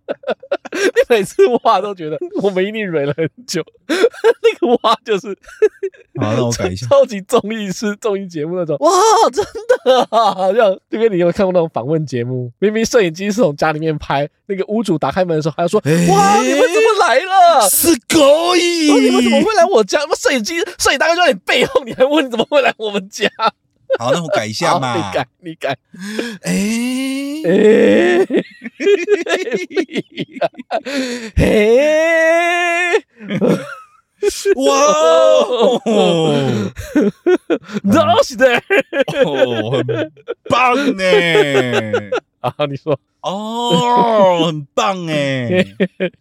[0.72, 3.64] 你每次哇都觉得我们一定忍了很久。
[3.88, 5.38] 那个哇就是，
[6.20, 6.88] 好，让我改一下。
[6.88, 8.92] 超级综艺式综艺节目那种哇，
[9.32, 9.44] 真
[9.86, 17.70] 的啊，好像就跟你有看过那种访问节目，明明摄影机是从家里面拍，那个屋主打开门的时候还要说、欸、哇，你们怎么来了？
[17.70, 20.00] 是狗影、哦，你们怎么会来我家？
[20.18, 23.28] 摄影机摄影大哥就在你背后，你还问你怎么会来我们家？
[24.00, 24.96] 好，那我改一下嘛。
[24.96, 25.78] 你改，你改。
[26.42, 26.52] 哎
[27.46, 28.26] 哎，
[31.36, 33.06] 嘿，
[34.56, 34.64] 哇！
[37.84, 38.62] 都是的，
[39.26, 40.12] 哦，很
[40.50, 41.04] 棒呢。
[42.40, 45.66] 啊，你说，哦，很棒哎。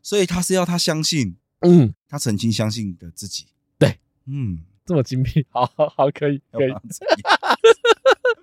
[0.02, 3.46] 所以他是要他相信，嗯，他曾经相信的自己。
[3.78, 4.64] 对，嗯。
[4.90, 6.72] 这么精辟，好好好，可以 可以，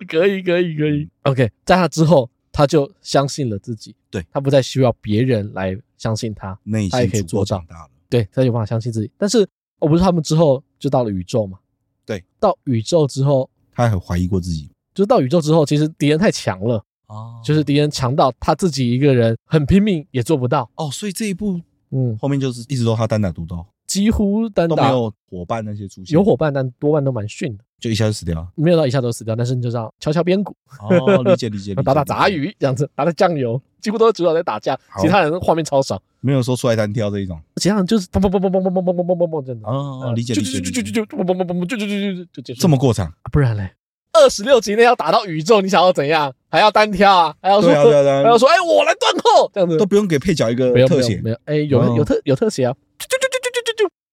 [0.08, 1.06] 可以可以可以。
[1.24, 6.58] OK，在他之后，他就相信了自己，对，他不再需要别人来相信他，
[6.90, 7.62] 他也可以做到。
[8.08, 9.10] 对，他有办法相信自己。
[9.18, 9.46] 但是，
[9.78, 11.58] 我不是他们之后就到了宇宙嘛？
[12.06, 14.70] 对，到宇宙之后，他很怀疑过自己。
[14.94, 20.90] 就是到宇宙之后，其实敌人太强了哦，就是敌人强到他自己一个人很拼命也做不到哦。
[20.90, 23.66] 所以这一步，嗯，后面就是一直都他单打独斗。
[23.88, 28.46] 几乎单打都没有伙伴那些出现，有伙伴，但多半都蛮逊的，就一下就死掉了。
[28.54, 30.54] 没有到一下都死掉，但是你就这样敲敲边鼓，
[30.88, 39.66] 哦，理解 理解，打打杂鱼这样子，打打酱油，几乎都是主角在打架，其他人画面超少，没有说出来单挑这一种，其他人就是砰砰砰砰砰砰砰砰砰砰砰砰这样子。
[39.66, 42.60] 哦，理解理解，就就就就就砰砰砰砰砰就就就就就结束。
[42.60, 43.72] 这么过场，不然嘞，
[44.12, 46.34] 二十六集内要打到宇宙，你想要怎样？
[46.50, 47.34] 还要单挑啊？
[47.42, 53.27] 还要说还要说，哎，我来断后，这样子都不用给配角一个特写，没有，哎，有有特有特写啊，就就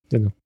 [0.09, 0.31] 就就就就就这种。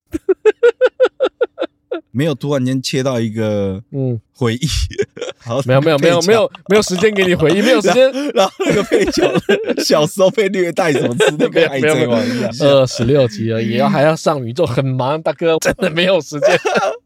[2.11, 4.19] 没有突然间切到一个嗯。
[4.33, 4.67] 回忆，
[5.37, 9.29] 好，没有没有没有没有没有时间给你回忆，没有时间，然后那个配角
[9.83, 15.57] 小时候被虐待什么之类的，跟海贼王一样，二十六集而已，要还要上宇宙，很忙，大哥。
[15.59, 16.57] 真的没有时间，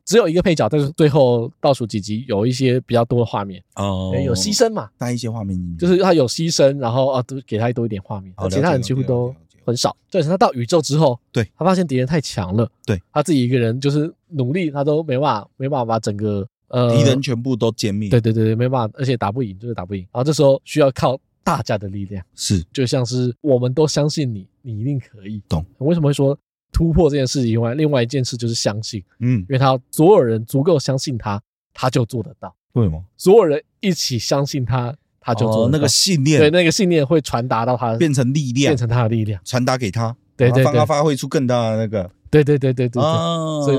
[0.05, 3.59] 只有一个配角，但是最后倒数几集有一些比较多的画面。
[3.77, 9.35] 哦，有牺牲嘛，带一些画面，就是他有牺牲，然后啊都给他多一点画面，其他人几乎都。
[9.65, 20.01] 很少，就是他到宇宙之后，对，他发现敌人太强了，对，他自己一个人就是努力，他都没办法，没办法把整个呃敌人全部都歼灭，对对对，没办法，而且打不赢，就是打不赢。
[20.11, 25.41] 然后这时候需要靠大家的力量，是，就像是我们都相信你，你一定可以。
[25.49, 25.65] 懂？
[25.79, 26.37] 为什么会说
[26.71, 31.41] 突破这件事情以外，另外一件事就是相信，嗯，因为他所有人足够相信他，
[31.73, 32.55] 他就做得到。
[32.73, 33.03] 为什么？
[33.17, 34.95] 所有人一起相信他。
[35.23, 43.77] 他就做、哦、那个信念，对那个信念会传达到他，变成力量，变成他的力量，传达给他，对对对，让他发挥出更大的那个，对对对对对，对，哦、所以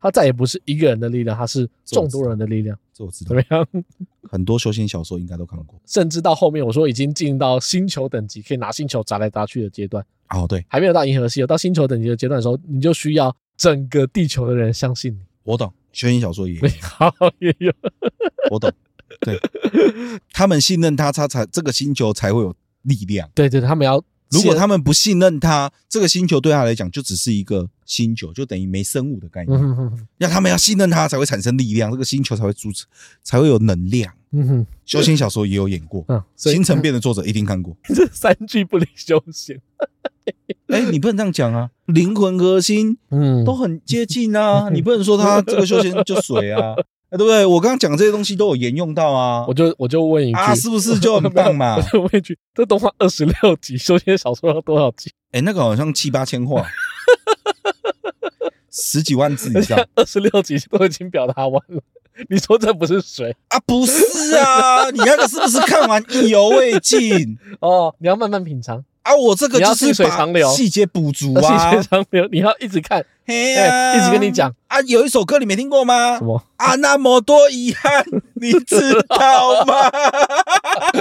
[0.00, 2.76] 他再也不是一个人的力量，他是众多人的力量。
[2.92, 3.66] 这我知道，怎么样？
[4.28, 10.04] 很多修仙小说应该都看过，甚至到后面我说已经进到星球等级，可以拿星球砸来砸去的阶段。
[10.30, 15.20] 哦，对，还没有到银河系，有到星球等级的阶段的时候，你就需要整个地球的人相信你。
[15.44, 17.72] 我懂，修仙小说也有， 好也有，
[18.50, 18.72] 我懂。
[19.20, 19.40] 对，
[20.32, 23.28] 他们信任他，他才这个星球才会有力量。
[23.34, 29.58] 对对，他们要，如果他们不信任他，这个星球对他来讲就只是一个星球，就等于没生物的概念。
[29.58, 32.84] 嗯哼，要他们要信任他，才会产生力量，这个星球才会组织，
[33.22, 34.12] 才会有能量。
[34.32, 37.76] 嗯哼，修仙小说也有演过，嗯，星辰变的作者一定看过。
[37.94, 39.60] 这三句不离修仙。
[40.66, 46.74] 哎，你不能这样讲啊，灵魂核心，嗯，都很接近啊，你不能说他这个修仙就水啊。
[47.10, 47.46] 哎，对不对？
[47.46, 49.44] 我刚刚讲这些东西都有沿用到啊！
[49.46, 51.76] 我就我就问一句，啊，是不是就很棒嘛？
[51.78, 55.12] 我就问一句，这动画二十六集，修仙小说要多少集？
[55.32, 56.66] 哎，那个好像七八千话，
[58.70, 61.80] 十几万字以上，二十六集都已经表达完了。
[62.28, 63.60] 你说这不是水啊？
[63.60, 64.90] 不是啊！
[64.90, 67.38] 你那个是不是看完意犹未尽？
[67.60, 68.82] 哦，你要慢慢品尝。
[69.02, 69.92] 啊，我这个就是
[70.54, 74.80] 细节补足啊，细节长流，你要一直看，嘿呀，一直跟你讲啊。
[74.82, 76.16] 有一首歌你没听过吗？
[76.18, 76.76] 什么啊？
[76.76, 79.90] 那么多遗憾，你知道吗？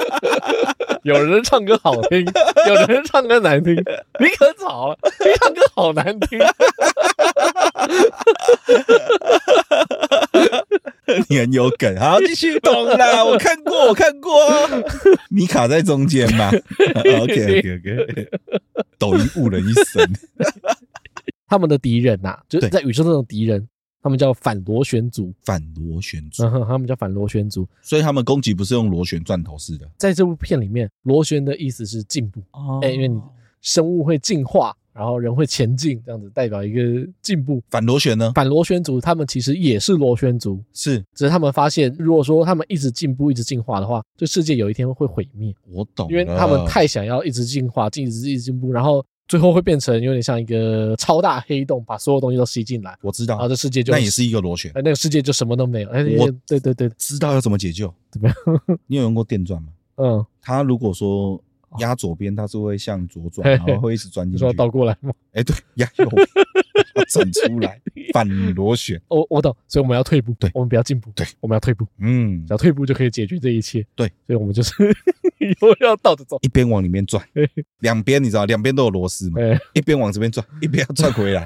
[1.04, 2.26] 有人唱歌好听，
[2.68, 3.76] 有人唱歌难听，
[4.20, 6.40] 你可早了，你唱歌好难听。
[11.30, 13.22] 你很有梗，好，继续懂啦。
[13.24, 14.50] 我看过，我看过，
[15.30, 18.28] 你卡在中间嘛？OK OK OK，
[18.98, 20.12] 抖音误人一生。
[21.56, 23.65] 他们的敌人呐、啊，就是在宇宙中的敌人，
[24.02, 25.34] 他们叫反螺旋族。
[25.41, 29.89] 反螺旋族，嗯他们叫反螺旋族，所以他们攻击不是用螺旋钻头式的。
[29.98, 33.22] 在这部片里面，螺旋的意思是进步哦，哎，因为你
[33.62, 34.76] 生物会进化。
[34.96, 36.82] 然后人会前进，这样子代表一个
[37.22, 37.62] 进步。
[37.70, 38.32] 反螺旋呢？
[38.34, 45.54] 反螺旋族他们其实也是螺旋族，是，只是他们发现，如果说他们一直进步、一直进化的话，这世界有一天会毁灭。
[45.70, 52.98] 我懂，因为他们太想要一直进化、一直一直进步，然后最后会变成有点像一个超大黑洞，把所有东西都吸进来。
[53.02, 55.90] 我知道，然后这世界就那也是一个螺旋，那个世界就什么都没有。
[55.90, 57.94] 哎，我对对对，知道要怎么解救？
[58.12, 58.36] 怎么样？
[58.88, 59.70] 你有用过电钻吗？
[59.98, 61.42] 嗯，他如果说。
[61.80, 64.40] 压左边，它是会向左转，然后会一直转进去。
[64.40, 65.12] 说倒过来吗？
[65.34, 66.28] 哎，对，压右边，
[67.10, 67.82] 转出来，
[68.14, 69.02] 反螺旋。
[69.08, 71.86] 我我懂，所以我们要退步，对，我们不要进步，对，我们要退步。
[72.00, 73.86] 嗯，只要退步就可以解决这一切。
[73.96, 74.74] 对，所以我们就是
[75.40, 77.24] 以后要倒着走，一边往里面转，
[77.80, 79.40] 两边你知道，两边都有螺丝嘛，
[79.74, 81.46] 一边往这边转，一边要转回来，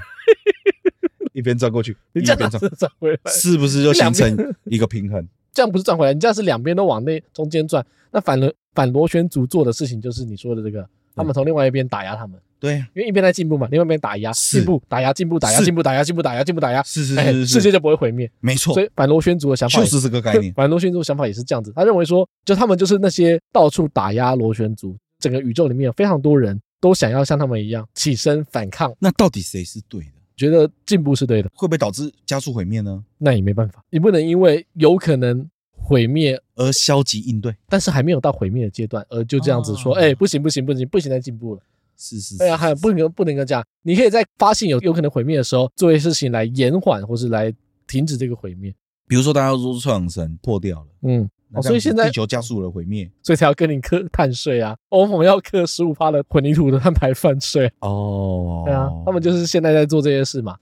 [1.33, 5.27] 一边转过去，一边转转回来，是不是就形成一个平衡？
[5.53, 7.85] 这样不是转回来，你这样是两边都往那中间转。
[8.11, 10.87] 那反轮反螺旋族做的事情就是你说的这个。
[11.15, 18.73] 他们从另外一边打压他们，对，因为一边在进步嘛，另外一边打压，进步打压，进步打压，进步打压，进步打压，进步打压，是是是，世界就不会毁灭，没错。
[18.73, 21.73] 所以反螺旋族的想法就是这个概念，反螺旋族的想法也是这样子。
[21.75, 28.93] 他认为说，就他们就是那些到处打压螺旋族，整个宇宙里面有非常多人都想要像他们一样起身反抗。
[28.99, 30.11] 那到底谁是对的？
[30.39, 33.03] 觉得进步是对的，会不会导致加速毁灭呢？
[33.17, 35.49] 那也没办法，你不能因为有可能。
[35.81, 41.61] 毁灭而消极应对，但是还没有到毁灭的阶段，而就这样子说，哎、不行不行不行不行，再进步了，
[41.97, 47.51] 是是，是，哎呀，还不能不能够这样，你可以在发现有有可能毁灭的时候，做一些事情来延缓或是来
[47.87, 48.71] 停止这个毁灭。
[49.09, 51.27] 比如说，大家都说臭氧层破掉了，嗯，
[51.63, 57.71] 所以现在地球加速了毁灭，所以才要跟你课碳税啊， 欧盟要课十五趴的混凝土的碳排放税。
[57.79, 60.55] 哦，对啊，他们就是现在在做这些事嘛，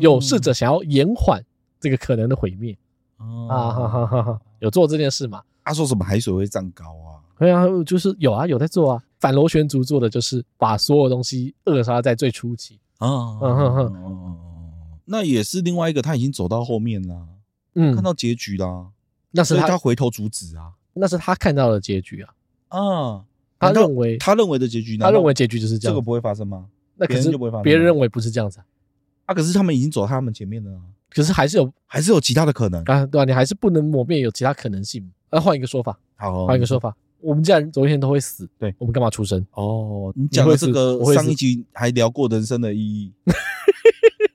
[0.00, 1.40] 有试着想要延缓
[1.78, 2.76] 这个可能的毁灭。
[3.48, 4.40] 啊哈哈哈哈！
[4.58, 5.40] 有做这件事吗？
[5.64, 7.22] 他说什么海水会涨高啊？
[7.38, 9.02] 对啊，就是有啊，有在做啊。
[9.20, 13.38] 反螺旋族做的就是把所有东西扼杀在最初期啊。
[13.42, 14.36] 嗯哼哼，
[15.04, 17.14] 那也是另外一个，他已经走到后面了，
[17.74, 18.88] 嗯，看到结局啦。
[19.30, 20.72] 那是他，他回头阻止啊。
[20.92, 22.34] 那是他看到的结局啊。
[22.68, 23.24] 啊，
[23.58, 26.66] 他认为他认为的结局，他认为结局就是这样，这个不会发生吗？
[26.96, 27.30] 那可是
[27.62, 28.64] 别人认为不是这样子啊。
[29.26, 30.82] 啊可是他们已经走到他们前面了啊。
[31.08, 33.24] 可是还是有，还是有其他的可能啊，对吧？
[33.24, 35.10] 你还是不能抹灭有其他可能性。
[35.30, 39.44] 那换一个说法，好，换一个说法，我们既然总有一天都会死，对，我们干嘛出生？
[39.52, 43.12] 哦，你讲的这个上一集还聊过人生的意义，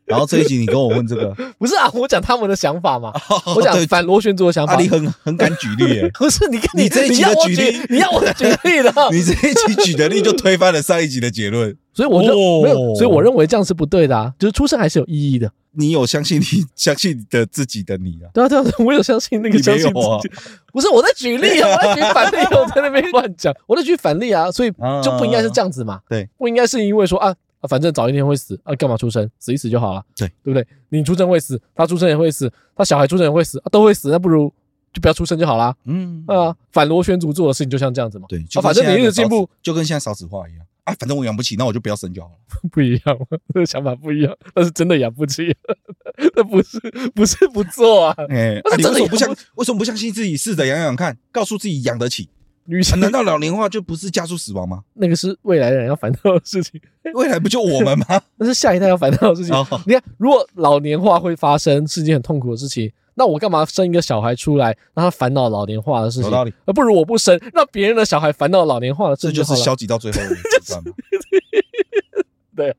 [0.05, 1.89] 然后这一集你跟我问这个，不是啊？
[1.93, 3.11] 我讲他们的想法嘛，
[3.55, 4.75] 我讲反螺旋族的想法。
[4.75, 6.11] 你很很敢举例耶？
[6.13, 11.75] 不是，你看你这一集的举例，你要我举例的， 你这一集举的例就推翻了上一集的结论。
[11.93, 15.49] 所以我就没有，所以我认为这样是不对的啊，就是出生还是有意义的。
[15.77, 18.27] 你有相信你相信的自己的你啊？
[18.33, 20.35] 对啊对啊，我有相信那个相信自己。
[20.73, 26.01] 不是我在举例啊，我在举反例，我在那边乱讲，我在举反例啊，所以 就不应该是这样子嘛。
[26.09, 27.33] 对，不应该是因为说啊，
[27.67, 29.29] 反正早一天会死啊，干嘛出生？
[29.39, 30.03] 死一死就好了。
[30.15, 30.65] 对，对不对？
[30.89, 34.51] 你出生会死，他出生也会死，他小孩出生也会死，都会死，那不如
[34.93, 35.75] 就不要出生就好啦。
[35.85, 38.25] 嗯啊，反螺旋族做的事情就像这样子嘛。
[38.29, 40.65] 对，反正你一直进步，就跟现在少子化一样。
[40.85, 42.35] 啊，反正我养不起，那我就不要生就好了。
[42.71, 43.17] 不一样，
[43.51, 44.37] 这个想法不一样。
[44.53, 45.55] 但是真的养不起，
[46.35, 46.79] 那不是
[47.15, 48.15] 不是不做啊。
[48.29, 49.35] 哎，你为什么不相？
[49.55, 50.37] 为什么不相信自己？
[50.37, 52.29] 试着养养看，告诉自己养得起。
[52.67, 54.83] 女生难道老年化就不是加速死亡吗？
[54.95, 56.81] 那个是未来的人要烦恼的事情。
[57.13, 58.05] 未来不就我们吗？
[58.37, 59.53] 那是下一代要烦恼的事情。
[59.85, 62.91] 你看，如果老年化会发生，是件很痛苦的事情。
[63.17, 66.25] 那我干嘛生一个小孩出来，让他烦恼老年化的事情？
[66.25, 66.53] 有道理。
[66.65, 69.31] 而不如我不生，让别人的小孩烦恼老年化的事情。
[69.31, 70.91] 这就是消极到最后的阶段嘛。
[72.55, 72.73] 对，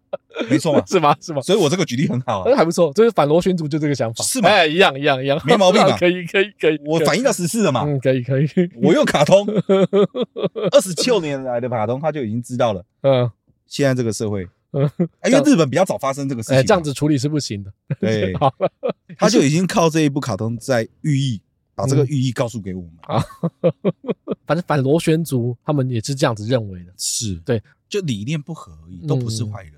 [0.49, 1.17] 没错嘛， 是吗？
[1.21, 1.41] 是吗？
[1.43, 2.93] 所以我这个举例很好啊，还不错。
[2.95, 4.49] 就是反螺旋族就这个想法，是吗？
[4.49, 5.97] 哎，一样一样一样，没毛病吧？
[6.01, 7.83] 可以可以可以，我反映到时事了嘛？
[7.87, 8.49] 嗯，可以可以。
[8.83, 9.47] 我用卡通，
[10.73, 12.85] 二十七年来的卡通，他就已经知道了。
[13.03, 13.31] 嗯，
[13.67, 14.47] 现在这个社会。
[14.73, 14.83] 嗯，
[15.25, 17.73] 因为日本比较早发生这个事情，这样子处理是不行的。
[17.99, 18.35] 对，
[19.17, 21.41] 他就已经靠这一部卡通在寓意，
[21.75, 23.25] 把这个寓意告诉给我们啊。
[24.45, 26.93] 反正反螺旋族他们也是这样子认为的。
[26.99, 29.76] 是对，就理念不合而已，都不是坏人呐。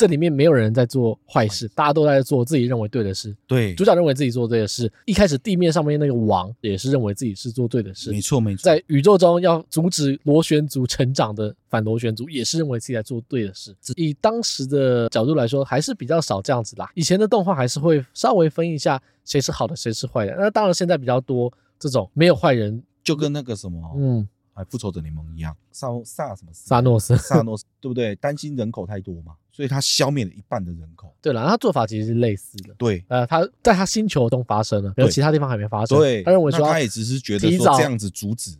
[0.00, 3.36] 这里面没有人在做坏事，大家都在做自己认为对的事。
[3.46, 4.90] 对，主角认为自己做对的事。
[5.04, 8.10] 一开始地面上面那个王也是认为自己是做对的事。
[8.10, 13.76] 没错没错，在宇宙中要阻止螺旋族成长的反螺旋族也是认为自己在做对的事。
[13.94, 16.90] 以当时的角度来说，还是比较少这样子啦。
[16.94, 20.34] 以前的动画还是会稍微分一下谁是好的，谁是坏的。
[20.38, 24.26] 那当然现在比较多这种没有坏人，就跟那个什么，嗯。
[24.64, 28.14] 复仇者联盟一样，萨萨什么萨诺斯，萨诺斯对不对？
[28.16, 31.14] 担心人口太多嘛，所以他消灭了一半的人口。
[31.22, 32.74] 对了，他做法其实是类似的。
[32.78, 35.98] 对，呃，他在他星球中发生了，可是其他地方还没发生。
[35.98, 38.56] 对，他认为说他也只是觉得说这样子阻止，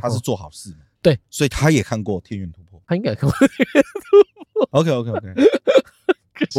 [0.00, 0.78] 他是做好事嘛。
[1.00, 4.66] 对，所以他也看过《天元突破》，他应该看过《天元突破》。
[4.70, 5.34] OK OK OK，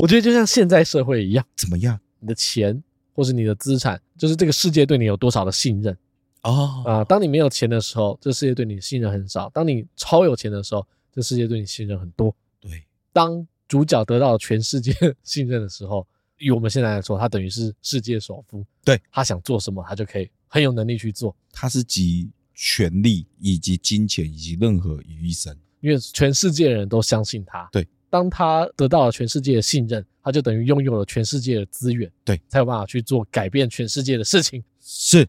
[0.01, 1.97] 我觉得就像现在社会一样，怎么样？
[2.19, 5.97] 你的钱或是你的资产，就是这个世界对你有多少的信任。
[6.43, 7.03] 哦啊！
[7.03, 12.35] 当你没有钱的时候，这世界对你信任很少；当你超有钱的时候，这世界对你信任很多。
[12.59, 16.05] 对，当主角得到全世界 信任的时候，
[16.37, 18.65] 以我们现在来说，他等于是世界首富。
[18.83, 21.35] 对，他想做什么，他就可以很有能力去做。
[21.51, 27.69] 他是集权力以及金钱以及任何于一身，因为全世界人都相信他。
[27.71, 32.11] 对，当他得到了全世界的信任，他就等于拥有了全世界的资源。
[32.25, 34.61] 对，才有办法去做改变全世界的事情。
[34.85, 35.25] 是，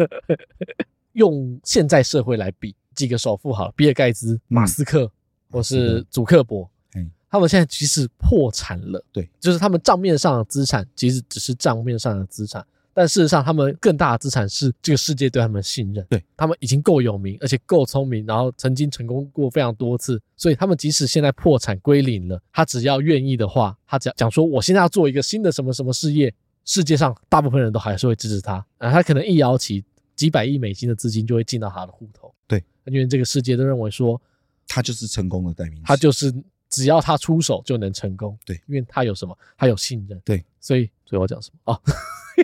[1.14, 5.10] 用现在社会来比，几个首富好了，比尔盖茨、马斯克、嗯、
[5.52, 26.34] 或是祖克伯，嗯，他们现在即使破产了，对，就是他们账面上的资产其实只是账面上的资产，但事实上他们更大的资产是这个世界对他们的信任，对，他们已经够有名，而且够聪明，然后曾经成功过非常多次，所以他们即使现在破产归零了，他只要愿意的话，他只要讲说我现在要做一个新的什么什么事业。
[26.70, 32.32] 世界上大部分人都还是会支持他，啊，他可能一摇起，几百亿美金的资金就会进到他的户头。
[32.46, 34.22] 对，因为这个世界都认为说，
[34.68, 36.32] 他就是成功的代名词，他就是
[36.68, 38.38] 只要他出手就能成功。
[38.46, 39.36] 对，因为他有什么？
[39.58, 40.16] 他有信任。
[40.24, 41.72] 对，所以，所以我讲什么？
[41.74, 41.80] 啊，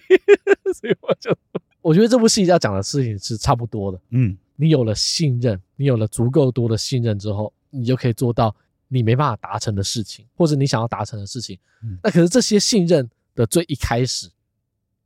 [0.74, 1.32] 所以我就，
[1.80, 4.00] 我觉得这部戏要讲的事情是差不多的。
[4.10, 8.52] 嗯，你有了信任，你有了足够多的信任之后，你就可以做到
[8.88, 11.56] 你没办法达成的事情，或者你想要达成的事情。
[11.84, 13.08] 嗯，那可是这些信任。
[13.36, 14.28] 的最一开始，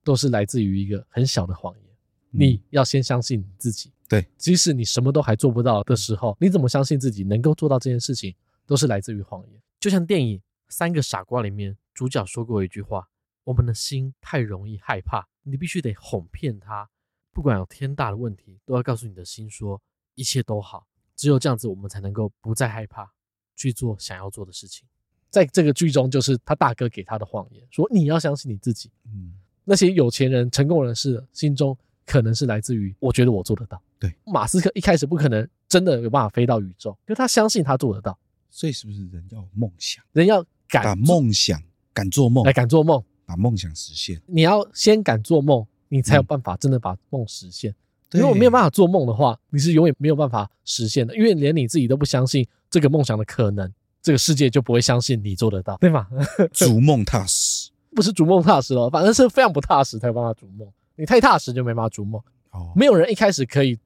[0.02, 1.84] 都是来自于一个很小的谎言。
[2.30, 3.92] 你要先相信你自己。
[4.08, 8.34] 对，即使你什么都还做不到的时候，你怎么相信自己能够做到这件事情，
[8.66, 9.62] 都是来自于谎言。
[9.78, 13.08] 就像电影《三个傻瓜》里面，主角说过一句话
[13.44, 16.88] ：“我们的心太容易害怕，你必须得哄骗他，
[17.32, 19.82] 不管有天大的问题，都要告诉你的心说
[20.14, 20.86] 一切都好。
[21.16, 23.12] 只有这样子，我们才能够不再害怕，
[23.56, 24.88] 去做想要做的事情。”
[25.30, 28.90] 在这个剧中，就是他大哥给他的谎言，说你要相信你自己。
[29.06, 29.32] 嗯，
[29.64, 33.80] 那些有钱人、成功人士心中可能是来自于，我觉得我做得到。
[33.98, 38.18] 对，马斯克一开始不可能真的有办法飞到宇宙，因为他相信他做得到。
[38.50, 40.04] 所以是不是人要有梦想？
[40.12, 41.62] 人要敢把梦想
[41.94, 44.20] 敢做梦，来敢做梦，把梦想实现。
[44.26, 47.72] 你要先敢做梦，你才有办法真的把梦实现。
[48.10, 53.72] 如果没有办法做梦的话，你是永远没有办法实现的，因为连你自己都不相信这个梦想的可能。
[54.02, 56.08] 这个世界就不会相信你做得到，对吗？
[56.52, 60.66] 逐梦踏实，不是逐梦踏实哦，反正是非常不踏实才有办法逐梦。
[60.96, 62.20] 你太踏实就没办法逐梦。
[62.50, 63.78] 哦，没有人一开始可以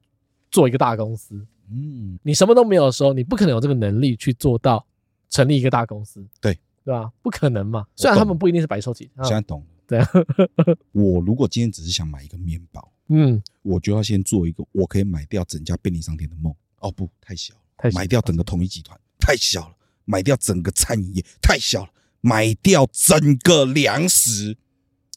[0.49, 1.45] 做一个大公司。
[1.71, 4.85] 嗯，你什么都没有的时候，你不可能有这个能力去做到
[5.29, 6.25] 成立一个大公司。
[6.39, 7.11] 对，对吧？
[7.21, 7.85] 不可能嘛。
[7.95, 9.23] 虽然他们不一定是白手起家。
[9.23, 9.65] 现在懂了。
[9.87, 10.09] 对啊。
[10.93, 16.53] 我如果今天只是想买一个面包，嗯，我就要先做一个我可以买掉整家便利商店的梦。
[16.79, 17.61] 哦，不，太小了。
[17.77, 18.01] 太小了。
[18.01, 19.74] 买掉整个统一集团，太小了。
[20.05, 21.89] 买掉整个餐饮业太小了，
[22.21, 24.57] 买掉整个粮食，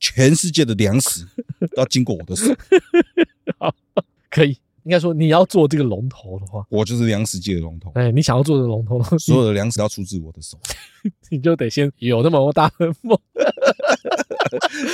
[0.00, 1.26] 全世界的粮食
[1.60, 2.44] 都要经过我的手。
[3.58, 3.74] 好，
[4.30, 4.50] 可以，
[4.84, 7.90] 应该说你要做这个龙头的话，我就是粮食界的龙头。
[7.94, 10.58] 哎，你想要做这个龙头， 所有的粮食要出自我的手，
[11.30, 13.18] 你就得先有那么大的梦。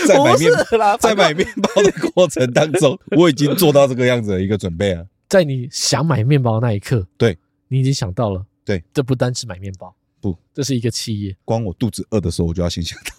[0.09, 0.51] 在买面，
[0.99, 5.07] 在买面包的过程当中，我已经做到这个样子的一个准备了。
[5.29, 7.39] 在你想买面包的那一刻，对，
[7.69, 8.45] 你已经想到了。
[8.65, 11.37] 对，这不单是买面包，不，这是一个企业。
[11.45, 13.11] 光我肚子饿的时候，我就要先想到。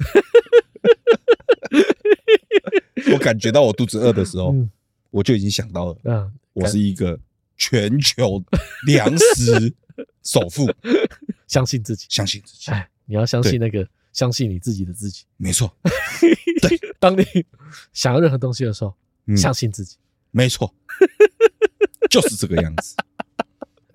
[3.13, 4.69] 我感觉到我肚子饿的时候，嗯、
[5.11, 5.97] 我就已经想到了。
[6.03, 7.19] 嗯，我是一个
[7.55, 8.43] 全球
[8.87, 9.73] 粮食
[10.23, 10.67] 首富，
[11.47, 12.71] 相信自己，相信自己。
[12.71, 15.23] 哎，你要相信那个，相信你自己的自己。
[15.37, 15.71] 没错。
[16.61, 17.23] 对，当你
[17.93, 18.95] 想要任何东西的时候，
[19.27, 19.97] 嗯、相信自己。
[20.31, 20.73] 没错，
[22.09, 22.95] 就是这个样子。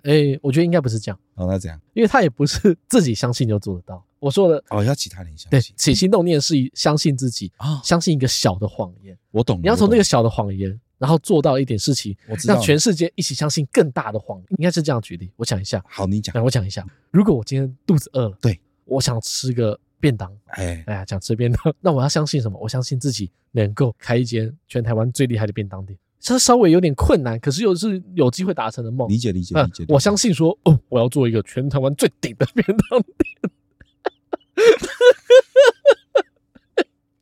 [0.03, 1.19] 哎、欸，我觉得应该不是这样。
[1.35, 4.03] 哦，那这样，因为他也不是自己相信就做得到。
[4.19, 5.49] 我说的哦，要其他人相信。
[5.49, 9.17] 对，起心动念是相信自己啊，哦、相信一个小的谎言。
[9.31, 9.59] 我懂。
[9.61, 14.47] 你要从那个小的谎言，然后做到一点事情，我知道让全世界一起相信更大的谎言。
[14.57, 15.31] 应该是这样举例。
[15.35, 15.83] 我讲一下。
[15.87, 16.33] 好，你讲。
[16.35, 16.85] 那我讲一下。
[17.09, 22.59] 如果我今天肚子饿了，对，我想吃个便当，哎哎呀，想吃便当， 那我要相信什么？
[22.59, 25.97] 我相信自己能够开一间全台湾最厉害的便当店。
[26.21, 29.09] 这稍微有点困难，可是又是有机会达成的梦。
[29.09, 29.83] 理解理解理解。
[29.87, 33.51] 我相信说，哦，我要做一个全台湾最顶的便当店。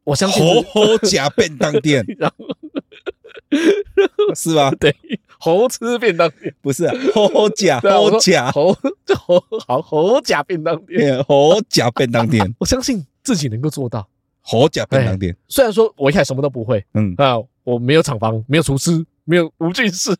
[0.03, 2.45] 我相信猴猴夹便当店， 然后
[4.35, 4.71] 是吧？
[4.71, 4.93] 对，
[5.39, 8.75] 猴吃便当店不是猴猴夹猴夹猴
[9.05, 12.53] 就猴好猴夹便当店，猴夹便当店。
[12.59, 14.09] 我相信自己能够做到
[14.41, 15.35] 猴夹便当店。
[15.47, 17.13] 虽然说我一开始什么都不会，嗯。
[17.17, 17.37] 啊。
[17.65, 20.15] 我没有厂房，没有厨师，没有无菌室，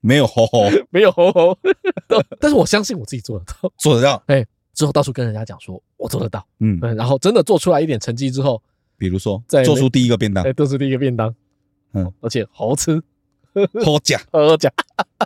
[0.00, 1.56] 没有吼吼， 没有吼吼，
[2.38, 4.22] 但是我相信我自己做得到，做得到。
[4.26, 4.44] 哎，
[4.74, 8.62] 之后到处跟人家讲说，我做得到，嗯，然后真的做出来一点成绩之后，
[8.98, 11.34] 比如说做出第一个便当，哎，做出第一个便当，
[11.94, 13.02] 嗯，而且好吃，
[13.82, 14.70] 好假，好假，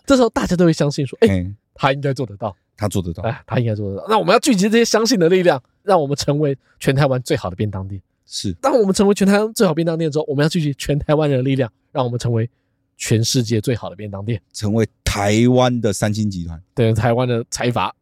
[0.07, 4.07] 这时候大家都会相信说，哎，他应该做得到，他做得到，哎，他应该做得到。
[4.09, 8.01] 那我们要聚集这些相信的力量，让我们成为全台湾最好的便当店。
[8.27, 12.49] 是，当我们成为全台湾最好便当店之后，我们要聚集全台湾人的力量，让我们成为
[12.97, 17.95] 全世界最好的便当店，成为台湾的三星集团，对，台湾的财阀，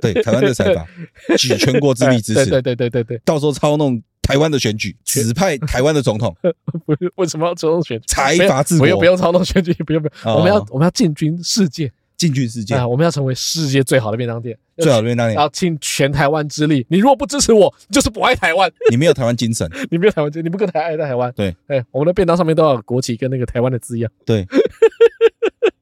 [0.00, 0.86] 对，台湾的财阀，
[1.36, 6.34] 举全国之力支持，对对对对对，到时候操弄台湾的选举，指派台湾的总统，
[6.86, 8.04] 不是为什么要操弄选举？
[8.06, 11.92] 财阀治国，不用不用操弄选举，不用不用，我们要我们要进军世界。
[12.22, 12.86] 进军世界啊！
[12.86, 16.86] 我们要成为世界最好的便当店，最好的便当店，要尽全台湾之力。
[16.88, 21.32] 你如果不支持我，你就是不爱台湾，你没有台湾精神， 你没有台湾精神，你不跟台爱在台湾。
[21.32, 24.08] 对，哎，我们的便当上面都要有国旗跟那个台湾的字样。
[24.24, 24.46] 对，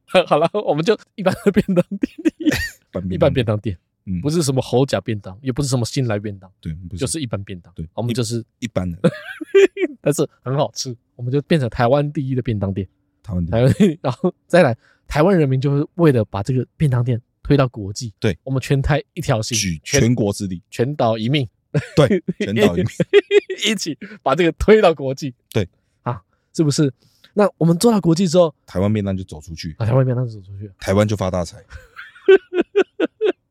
[0.26, 3.76] 好了，我们就一般的便当店，一般便当店，
[4.06, 7.70] 嗯，不是什么猴甲便当，也不是什么新来便当，对，就是一般便当。
[7.74, 8.98] 对，我们就是一般的，
[10.00, 12.88] 但是很好吃，我们就变成台湾第一的便当店。
[13.22, 14.74] 台湾，台湾，然后再来。
[15.10, 21.48] 台湾人民就是为了把这个便当店推到国际，对，我们全台一条心，举全国之力，全岛一命，
[21.96, 22.86] 对，全岛一命，
[23.66, 25.68] 一起把这个推到国际，对，
[26.02, 26.22] 啊，
[26.54, 26.92] 是不是？
[27.34, 31.58] 那我们做到国际之后，台湾便当就走出去，啊台湾便当就走出去，台湾就发大财。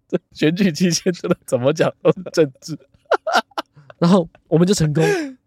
[0.07, 2.79] 这 选举期间真的怎么讲都是政治，
[3.99, 5.03] 然后我们就成功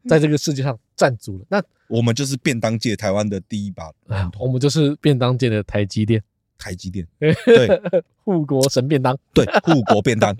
[0.06, 1.44] 在这个世界上站住了。
[1.48, 3.90] 那我们就是便当界台湾的第一把，
[4.38, 6.22] 我们就是便当界的台积电，
[6.58, 7.82] 台积电， 对，
[8.24, 10.34] 护国神便当，对，护国便当。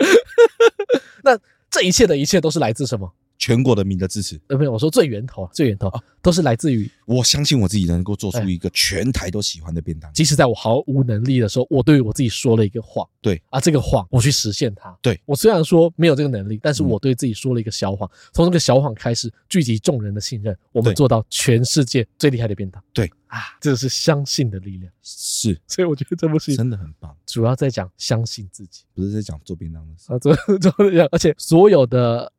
[1.23, 1.37] 那
[1.69, 3.13] 这一切的一切都是来自什么？
[3.43, 6.01] 全国人民的支持，呃，没有，我说最源头，最源头啊。
[6.21, 10.09] 都是来自于我相信我自己能够做出一个全台都喜欢的便当。
[10.13, 13.43] 即使在我毫无能力的时候，我对于我自己说了一个谎，对。
[13.49, 14.97] 啊，这个谎我去实现它。
[15.01, 22.81] 对，我虽然说没有这个能力，但是我对自己说了一个小谎，从这个小谎开始聚集众人的信任，我们做到全世界最厉害的便当。
[22.93, 23.11] 对。
[23.27, 24.89] 啊，这是相信的力量。
[25.01, 30.13] 是，所以我觉得这部戏真的很棒，主要在讲相信自己，不是在讲做便当的事。
[30.13, 32.31] 啊，做做这样，而且所有的。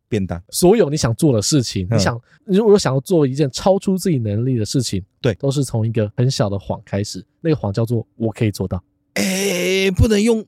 [0.51, 7.25] 所有你想做的事情，你想，如果想要做一件超出自己能力的事情，对，都是从一个很小的谎开始。
[7.41, 8.83] 那个谎叫做“我可以做到”。
[9.15, 10.45] 哎，不能用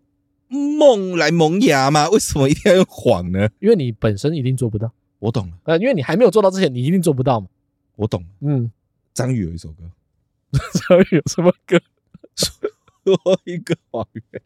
[0.49, 2.09] 梦来萌芽吗？
[2.11, 3.49] 为什么一定要用谎呢？
[3.61, 4.93] 因为你本身一定做不到。
[5.19, 5.59] 我懂了。
[5.65, 7.47] 呃，因为你还没有做到之前，你一定做不到嘛。
[7.97, 8.29] 我懂了。
[8.41, 8.71] 嗯，
[9.15, 9.85] 张宇有一首歌，
[10.89, 11.81] 张宇有什么歌？
[12.37, 14.43] 说一个谎言。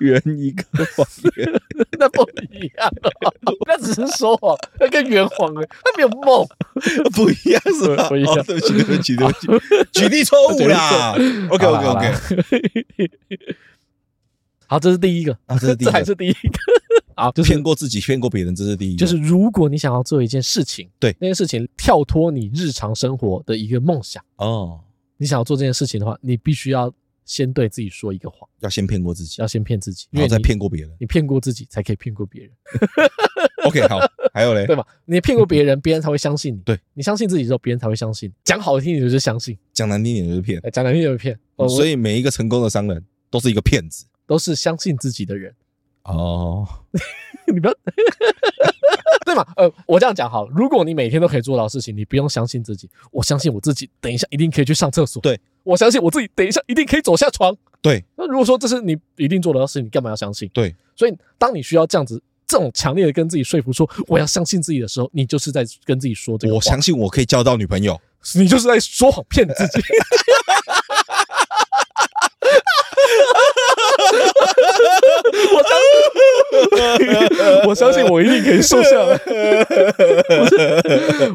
[0.00, 0.64] 圆一个
[0.96, 1.06] 谎
[1.36, 1.62] 言，
[1.98, 2.90] 那不一样，
[3.66, 6.46] 那只是说谎，那跟圆谎哎，那没有梦，
[7.14, 8.08] 不一样是吧？
[8.08, 9.46] 不一样，对不起，对不起，对不起，
[9.92, 11.12] 举例错误啦。
[11.50, 13.10] OK OK OK，
[14.66, 15.36] 好，这是第一个。
[15.46, 16.58] 啊，这是第一个，这还是第一个。
[17.14, 18.98] 啊，就是骗过自己，骗过别人，这是第一个。
[18.98, 21.14] 就是如果你想要做一件事情，对。
[21.20, 24.80] 那件事情跳脱你日常生活的一个梦想哦，
[25.18, 26.92] 你想要做这件事情的话，你必须要。
[27.24, 30.90] 先对自己说一个谎，要先骗过自己，要先骗自己，然后再骗过别人。
[30.98, 32.50] 你骗过自己，才可以骗过别人。
[33.66, 33.98] OK，好，
[34.32, 34.84] 还有嘞， 对吧？
[35.04, 36.58] 你骗过别人，别人才会相信你。
[36.60, 38.32] 对，你相信自己之后，别人才会相信。
[38.44, 40.60] 讲好听点就是相信，讲难听点就是骗。
[40.72, 41.38] 讲难听点就是骗。
[41.68, 45.54] 所以每一个成功的商人都是一个骗子，都是相信自己的人。
[46.04, 46.68] 哦，
[47.52, 47.74] 你不要。
[49.24, 49.46] 对嘛？
[49.56, 52.90] 呃，我这样讲好，如果你每天都可以做到事情，你不用相信自己。
[53.10, 55.22] 我相信我自己，等一下一定可以去上厕所。
[55.22, 57.56] 对，我相信我自己，等一下一定可以走下床。
[57.80, 60.48] 对，那如果说这是你一定做得到的事情，你干嘛要相信？
[60.52, 66.54] 对，所以当你需要这样子这种强烈的跟自己说服说我要相信自己的时候，你就是在跟自己说这个。
[66.54, 67.98] 我相信我可以交到女朋友，
[68.34, 69.80] 你就是在说谎骗自己。
[75.54, 75.72] 我相
[77.00, 79.18] 信， 我相信我一定可以瘦下来。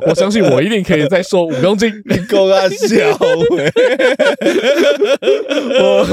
[0.06, 1.92] 我相信我一定可以再瘦五公斤。
[2.06, 3.18] 你够搞笑！
[5.80, 6.06] 我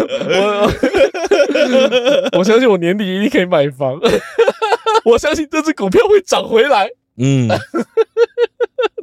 [2.32, 4.01] 我我相信我年底一定可以买房。
[5.05, 6.89] 我相信这只股票会涨回来。
[7.18, 7.49] 嗯，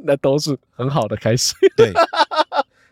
[0.04, 1.54] 那都是很好的开始。
[1.76, 1.92] 对，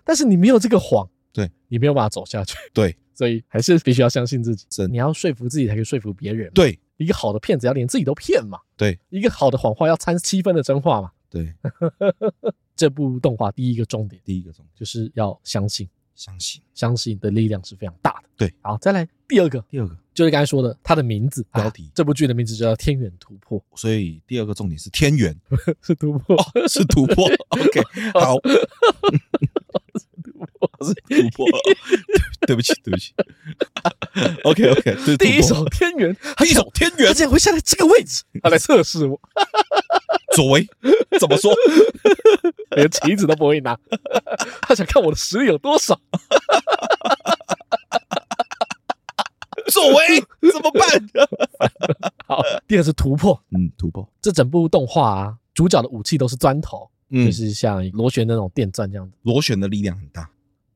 [0.04, 2.56] 但是你没有这个谎，对，你没有办法走下去。
[2.72, 4.64] 对，所以还是必须要相信自己。
[4.70, 6.50] 真，你要说服自己才可以说服别人。
[6.54, 8.58] 对，一个好的骗子要连自己都骗嘛。
[8.78, 11.10] 对，一个好的谎话要掺七分的真话嘛。
[11.28, 11.52] 对，
[12.74, 14.72] 这部动画第一个重点，第一个重点。
[14.74, 18.28] 就是要相信，相信，相信的力量是非常大的。
[18.38, 19.94] 对，好，再来第二个，第二个。
[20.14, 21.46] 就是刚才说的，它的名字。
[21.52, 25.38] 标题，这部剧的名字叫《天元突破》，所以第二个重点是天元，
[25.82, 26.36] 是突破，
[26.68, 27.26] 是突破。
[27.50, 27.82] OK，
[28.14, 28.36] 好，
[30.84, 31.46] 是 突破，是突破。
[32.46, 33.12] 对不起，对不起。
[34.44, 39.20] OK，OK，第一手天元，第一手天元，他竟然会下在这个位置，他来测试我。
[40.34, 40.66] 左为
[41.18, 41.52] 怎么说？
[42.76, 43.76] 连棋子都不会拿，
[44.62, 46.00] 他想看我的实力有多少。
[49.70, 50.20] 左为
[50.52, 50.88] 怎么办？
[52.26, 54.08] 好，第二是突破，嗯，突破。
[54.20, 59.16] 这整部动画啊，主角的武器都是砖头，嗯，就是像螺旋那种电钻这样子。
[59.22, 60.30] 螺旋的力量很大。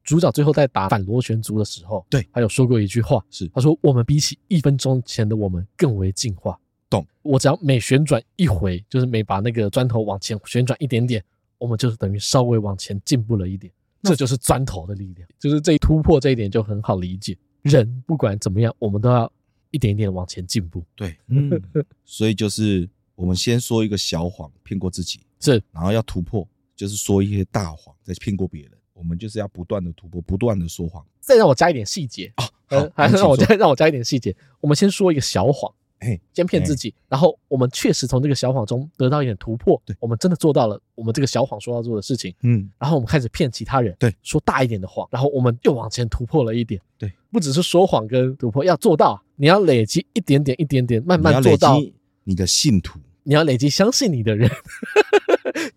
[0.05, 6.59] 主角最后在打反螺旋族的时候，对，他有说过一句话，是他说：“我们比起一分钟前的我们更为进化。”
[6.91, 11.25] 懂，我只要每旋转一回，就是每把那个砖头往前旋转一点点，
[11.57, 13.73] 我们就是等于稍微往前进步了一点。
[14.03, 17.35] 这就是砖头的力量，就是这一突破这一点就很好理解。
[17.63, 19.33] 人不管怎么样，我们都要
[19.71, 20.85] 一点一点往前进步。
[20.95, 21.51] 对，嗯，
[22.05, 28.73] 所以就是我们先说一个小谎骗过自己，是，然后要突破，就是说一些大谎再骗过别人。
[28.95, 31.05] 我们就是要不断的突破，不断的说谎。
[31.21, 32.33] 再让我加一点细节。
[32.37, 34.35] 啊，好，还让我再让我加一点细节。
[34.61, 35.73] 我们先说一个小谎。
[36.01, 51.81] 哎，先骗自己，然后我们确实从这个小谎中得到一点突破，对，我们真的做到了我们这个小谎说要做的事情，嗯，然后我们开始骗其他人，对，说大一点的谎，然后我们又往前突破了一点，对，不只是说谎跟突破，要做到，你要累积一点点一点点，慢慢做到。
[52.25, 54.51] 你的信徒，你要累积相信你的人，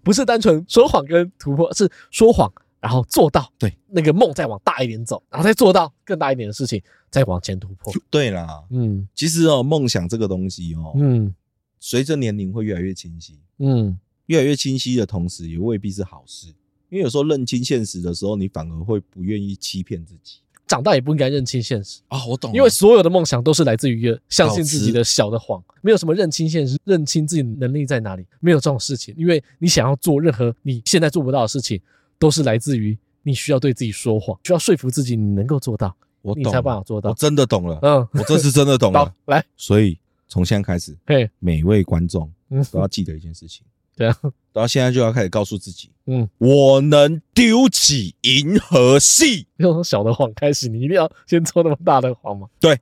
[0.03, 2.51] 不是单纯说谎跟突破，是说谎。
[2.79, 7.91] 然后做到，对那个梦再往大一点走，然后再做到更大一点的事情，再往前突破。
[8.09, 11.33] 对啦，嗯，其实哦，梦想这个东西哦，嗯，
[11.79, 13.97] 随着年龄会越来越清晰，嗯，
[14.27, 16.49] 越来越清晰的同时，也未必是好事，
[16.89, 20.37] 因为有时候认清现实的时候，你反而会不愿意欺骗自己。
[20.67, 22.01] 长大也不应该认清现实。
[22.09, 31.81] 啊，我懂，因为所有的梦想都是来自于一个相信自己的小的谎，没有什么认清现实、认清自己能力在哪里，没有这种事情，因为你想要做任何你现在做不到的事情。
[32.19, 37.11] 都是来自于你需要对自己说谎，需要说服自己你能够做到，我懂，你才有办法做到。
[37.11, 39.13] 我真的懂了，嗯，我这次真的懂了。
[39.27, 42.27] 来，所以从现在开始，嘿，每位观众
[42.71, 43.63] 都要记得一件事情。
[43.97, 44.15] 对啊，
[44.53, 49.47] 然后现在就要开始告诉自己，嗯，我能丢起银河系。
[49.57, 52.47] 要从小的谎开始，你一定要先做那么大的谎吗？
[52.61, 52.79] 对。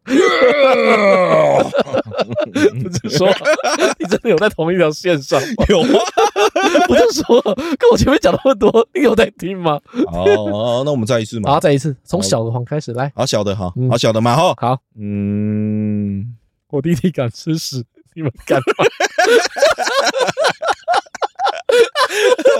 [2.83, 3.27] 不是说
[3.99, 5.65] 你真的有在同一条线上吗？
[5.69, 5.87] 有啊？
[6.87, 7.41] 不是说
[7.79, 9.79] 跟我前面讲那么多，你有在听吗？
[10.11, 10.25] 好，
[10.83, 11.51] 那我们再一次嘛。
[11.51, 13.11] 好，再一次，从小的谎开始来。
[13.15, 14.53] 好小的，好好小的嘛，哈。
[14.57, 16.35] 好，嗯，
[16.69, 17.83] 我弟弟敢吃屎，
[18.15, 18.85] 你们敢吗？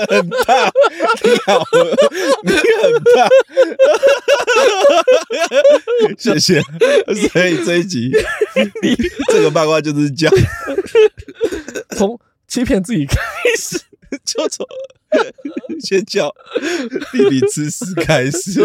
[0.10, 0.66] 很怕，
[1.24, 1.64] 你好，
[2.43, 3.30] 你很大，
[6.18, 6.62] 谢谢。
[7.30, 8.12] 所以这一集，
[9.32, 10.30] 这个八卦就是讲，
[11.95, 13.16] 从欺骗自己开
[13.58, 13.80] 始，
[14.26, 14.66] 就从
[15.82, 16.36] 先叫
[17.14, 18.62] 弟弟吃屎开始。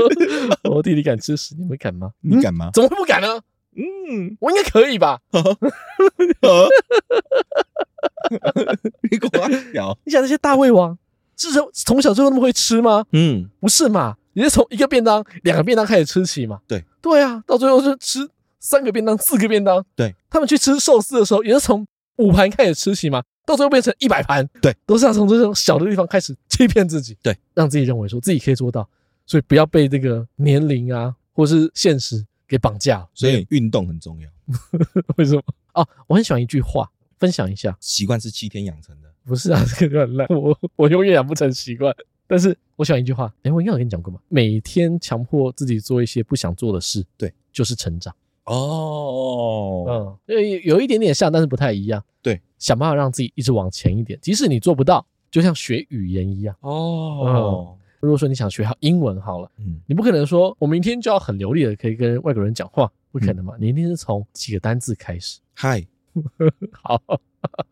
[0.64, 2.11] 我弟弟敢吃屎，你们敢吗？
[2.20, 2.70] 你敢吗？
[2.74, 3.41] 怎么会不敢呢？
[3.76, 5.20] 嗯，我应该可以吧？
[9.10, 10.96] 你管小，你想那些大胃王
[11.36, 13.04] 是从从小就那么会吃吗？
[13.12, 14.16] 嗯，不是嘛？
[14.34, 16.60] 你是从一个便当、两个便当开始吃起嘛？
[16.68, 18.28] 对，对啊，到最后是吃
[18.60, 19.84] 三个便当、四个便当。
[19.96, 21.84] 对，他们去吃寿司的时候也是从
[22.16, 24.46] 五盘开始吃起嘛，到最后变成一百盘。
[24.60, 28.88] 对，都是要从这种小的地方开始欺骗自己，对，让自己认为说自己可以做到，
[29.26, 33.09] 所以不要被这个年龄啊或是现实给绑架。
[33.14, 34.28] 所以运动很重要。
[35.16, 35.42] 为什么？
[35.74, 36.90] 哦，我很喜欢一句话。
[37.20, 41.94] 分享一下，习惯是七天养成的，不是啊，这个就很烂，我我永远养不成习惯。
[42.26, 44.18] 但是我喜欢一句话，哎，我应该有跟你讲过吧？
[44.30, 48.16] 每天强迫自己做一些不想做的事，对，就是成长。
[48.46, 49.84] 哦，
[50.26, 52.03] 嗯，有有一点点像，但是不太一样。
[52.22, 56.57] 对，想办法让自己一直往前一点，即使你做不到，就像学语言一样。
[56.61, 63.55] 哦，如果说你想学好英文好了，嗯，你不可能说我明天就要很流利的可以跟外国人讲话，不可能嘛？
[63.61, 65.38] 你一定是从几个单字开始。
[65.57, 65.86] Hi，。
[66.82, 67.01] 好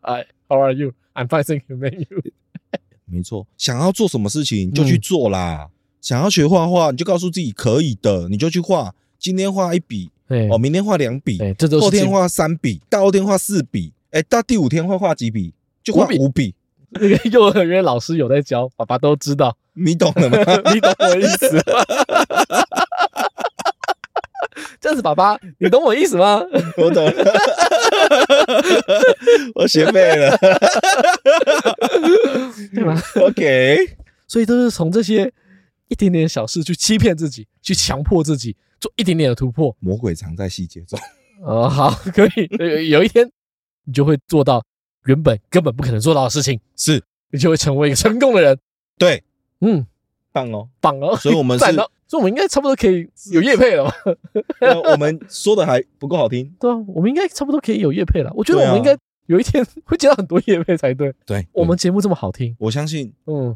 [0.01, 0.93] ，Hi，How are you?
[1.13, 1.75] I'm fine, thank you.
[1.75, 2.21] Man, you.
[3.05, 5.69] 没错，想要做什么事情就去做啦。
[5.69, 8.93] 嗯、想要学画画，你就告诉自己可以的，你就去画。
[9.17, 15.53] 今天画一笔，对哦，明天画两笔，这后天画三笔，大后天画四笔，哎，到第五天会画几笔？
[15.83, 16.53] 就画五笔。
[16.91, 19.55] 那个幼儿园老师有在教，爸爸都知道。
[19.73, 20.37] 你懂了吗？
[20.73, 21.63] 你懂我意思吗？
[24.81, 26.41] 这样子，爸爸，你懂我意思吗？
[26.77, 27.13] 我懂了，
[29.55, 30.37] 我学会了，
[32.73, 35.31] 对吗？OK，所以都是从这些
[35.87, 39.73] 一点点小事去欺骗自己，去强迫自己做一点点的突破。
[39.79, 40.99] 魔鬼藏在细节中。
[41.43, 42.89] 哦，好，可以。
[42.89, 43.29] 有一天，
[43.85, 44.61] 你就会做到
[45.05, 48.57] 原本根本不可能做到的事情，是你就会成为一个成功的人。
[48.97, 49.23] 对，
[49.61, 49.85] 嗯，
[50.31, 51.15] 棒哦，棒哦。
[51.15, 51.65] 所以我们是，
[52.07, 53.93] 所以我们应该差不多可以有叶配了吧？
[54.91, 56.53] 我们说的还不够好听。
[56.59, 58.31] 对啊，我们应该差不多可以有叶配了。
[58.35, 58.97] 我觉得我们应该
[59.27, 61.13] 有一天会接到很多叶配才对。
[61.25, 63.13] 对，我们节目这么好听，我相信。
[63.25, 63.55] 嗯，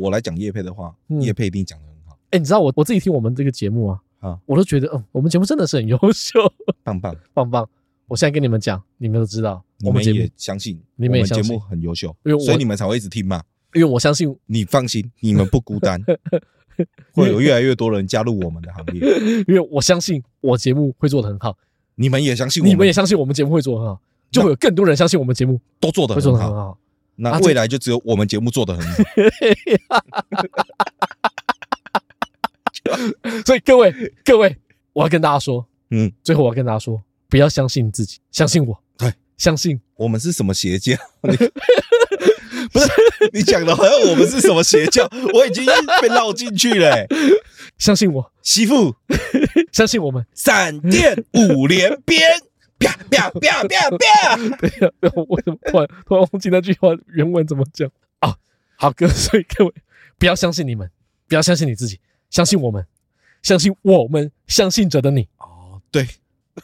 [0.00, 2.16] 我来讲叶配的话，叶配一定讲的很好。
[2.30, 6.40] 哎，你知道我我自己听我们这个节目啊，啊，我都觉得，嗯，我们节目真的是很优秀，
[6.84, 7.68] 棒棒棒棒。
[8.08, 13.42] 我现在跟你们讲，你们都知道，你们也相信，你们节目很优秀，所以你们才会一直听嘛。
[13.74, 16.02] 因为我相信，你放心，你们不孤单，
[17.12, 19.02] 会有越来越多人加入我们的行列。
[19.46, 21.54] 因为我相信我节目会做得很好，
[21.96, 24.00] 你们也相信，你们也相信我们节目会做得很好，
[24.30, 26.78] 就会有更多人相信我们节目都做得很好。
[27.16, 29.04] 那未来就只有我们节目做得很好。
[33.44, 33.92] 所以各位
[34.24, 34.56] 各位，
[34.94, 37.02] 我要跟大家说，嗯，最后我要跟大家说。
[37.28, 38.82] 不要相信自己，相信我。
[38.96, 40.94] 对，相信我们是什么邪教？
[41.22, 41.36] 你
[42.72, 42.88] 不是
[43.32, 45.08] 你讲的，好像我们是什么邪教？
[45.34, 45.64] 我已经
[46.00, 47.06] 被绕进去了。
[47.78, 48.94] 相信我，媳妇，
[49.72, 50.26] 相信我们。
[50.34, 52.20] 闪电五连鞭，
[52.78, 54.36] 啪啪啪啪啪。
[54.36, 58.34] 等一下，我为什么突然突然忘记那句话原文怎么讲啊？
[58.76, 59.72] 好，各位，所以各位
[60.18, 60.90] 不要相信你们，
[61.28, 62.00] 不要相信你自己，
[62.30, 62.84] 相信我们，
[63.42, 65.28] 相信我们相信着的你。
[65.38, 66.06] 哦，对。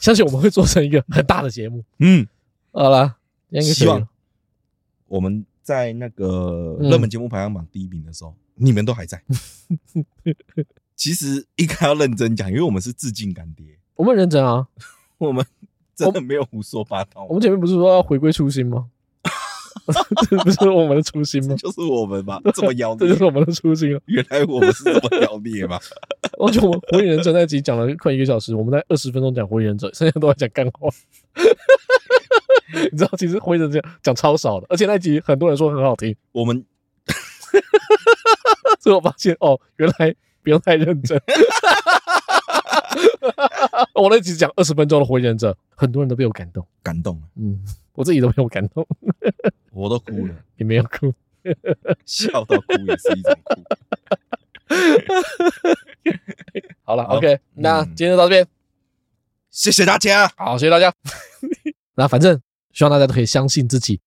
[0.01, 1.85] 相信我们会做成一个很大的节目。
[1.99, 2.27] 嗯，
[2.73, 3.17] 好了，
[3.63, 4.07] 希望
[5.07, 9.23] 我们在那个热门节目排行榜第一名的时候，你们都还在。
[10.97, 13.79] 其实应该要认真讲，因为我们是致敬干爹。
[13.97, 14.69] 我们认真啊，
[15.19, 15.45] 我们
[15.95, 17.25] 真的没有胡说八道。
[17.29, 18.89] 我们前面不是说要回归初心吗？
[20.31, 21.55] 这不是我们的初心吗？
[21.57, 24.01] 就是我们吧，这么妖孽， 这就是我们的初心了。
[24.07, 25.79] 原来我们是这么妖孽吗？
[26.39, 30.89] 我觉得我们火影忍者那集讲了快一个小时，我们在二十分钟讲火影忍者，剩下都在讲干话。
[32.91, 36.15] 你知道，其实火影忍者讲超少的，而且那集很多人说很好听。
[36.33, 36.65] 我们
[38.81, 41.21] 最后发现哦，原来不用太认真。
[43.95, 47.23] 我那集讲二十分钟的火影忍者，很多人都被我感动，感动。
[47.37, 47.65] 嗯。
[47.95, 48.85] 我自己都被我感动，
[49.71, 51.15] 我都哭了，你没有哭，
[52.05, 53.63] 笑到哭也是一种哭。
[56.83, 58.45] 好了，OK，那今天就到这边，
[59.53, 60.93] 谢谢大家，好，谢谢大家。
[61.95, 62.43] 那反正
[62.73, 64.01] 希望大家都可以相信自己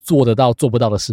[0.00, 1.12] 做得到做不到的事，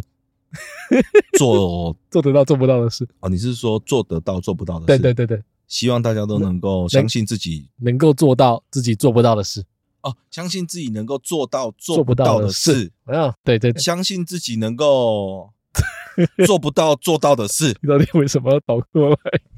[1.36, 3.10] 做做得到做不到的事。
[3.22, 4.86] 哦，你是说做得到做不到的事？
[5.00, 9.63] 对对对对，希望大家都能够相信自己能够做到自己做不到的事。
[10.01, 12.91] 哦，相信自己能够做到做不到的事。
[13.05, 15.51] 啊，对对，相信自己能够
[16.45, 17.76] 做不到做到的事。
[17.82, 19.18] 你到底为什么要倒过来？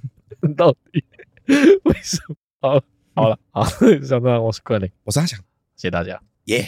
[0.58, 1.04] 到底
[1.84, 2.36] 为什么？
[2.62, 2.82] 好，
[3.16, 3.64] 好了，好，
[4.04, 5.38] 小张，我是昆凌，我是阿翔，
[5.76, 6.68] 谢谢大家，耶。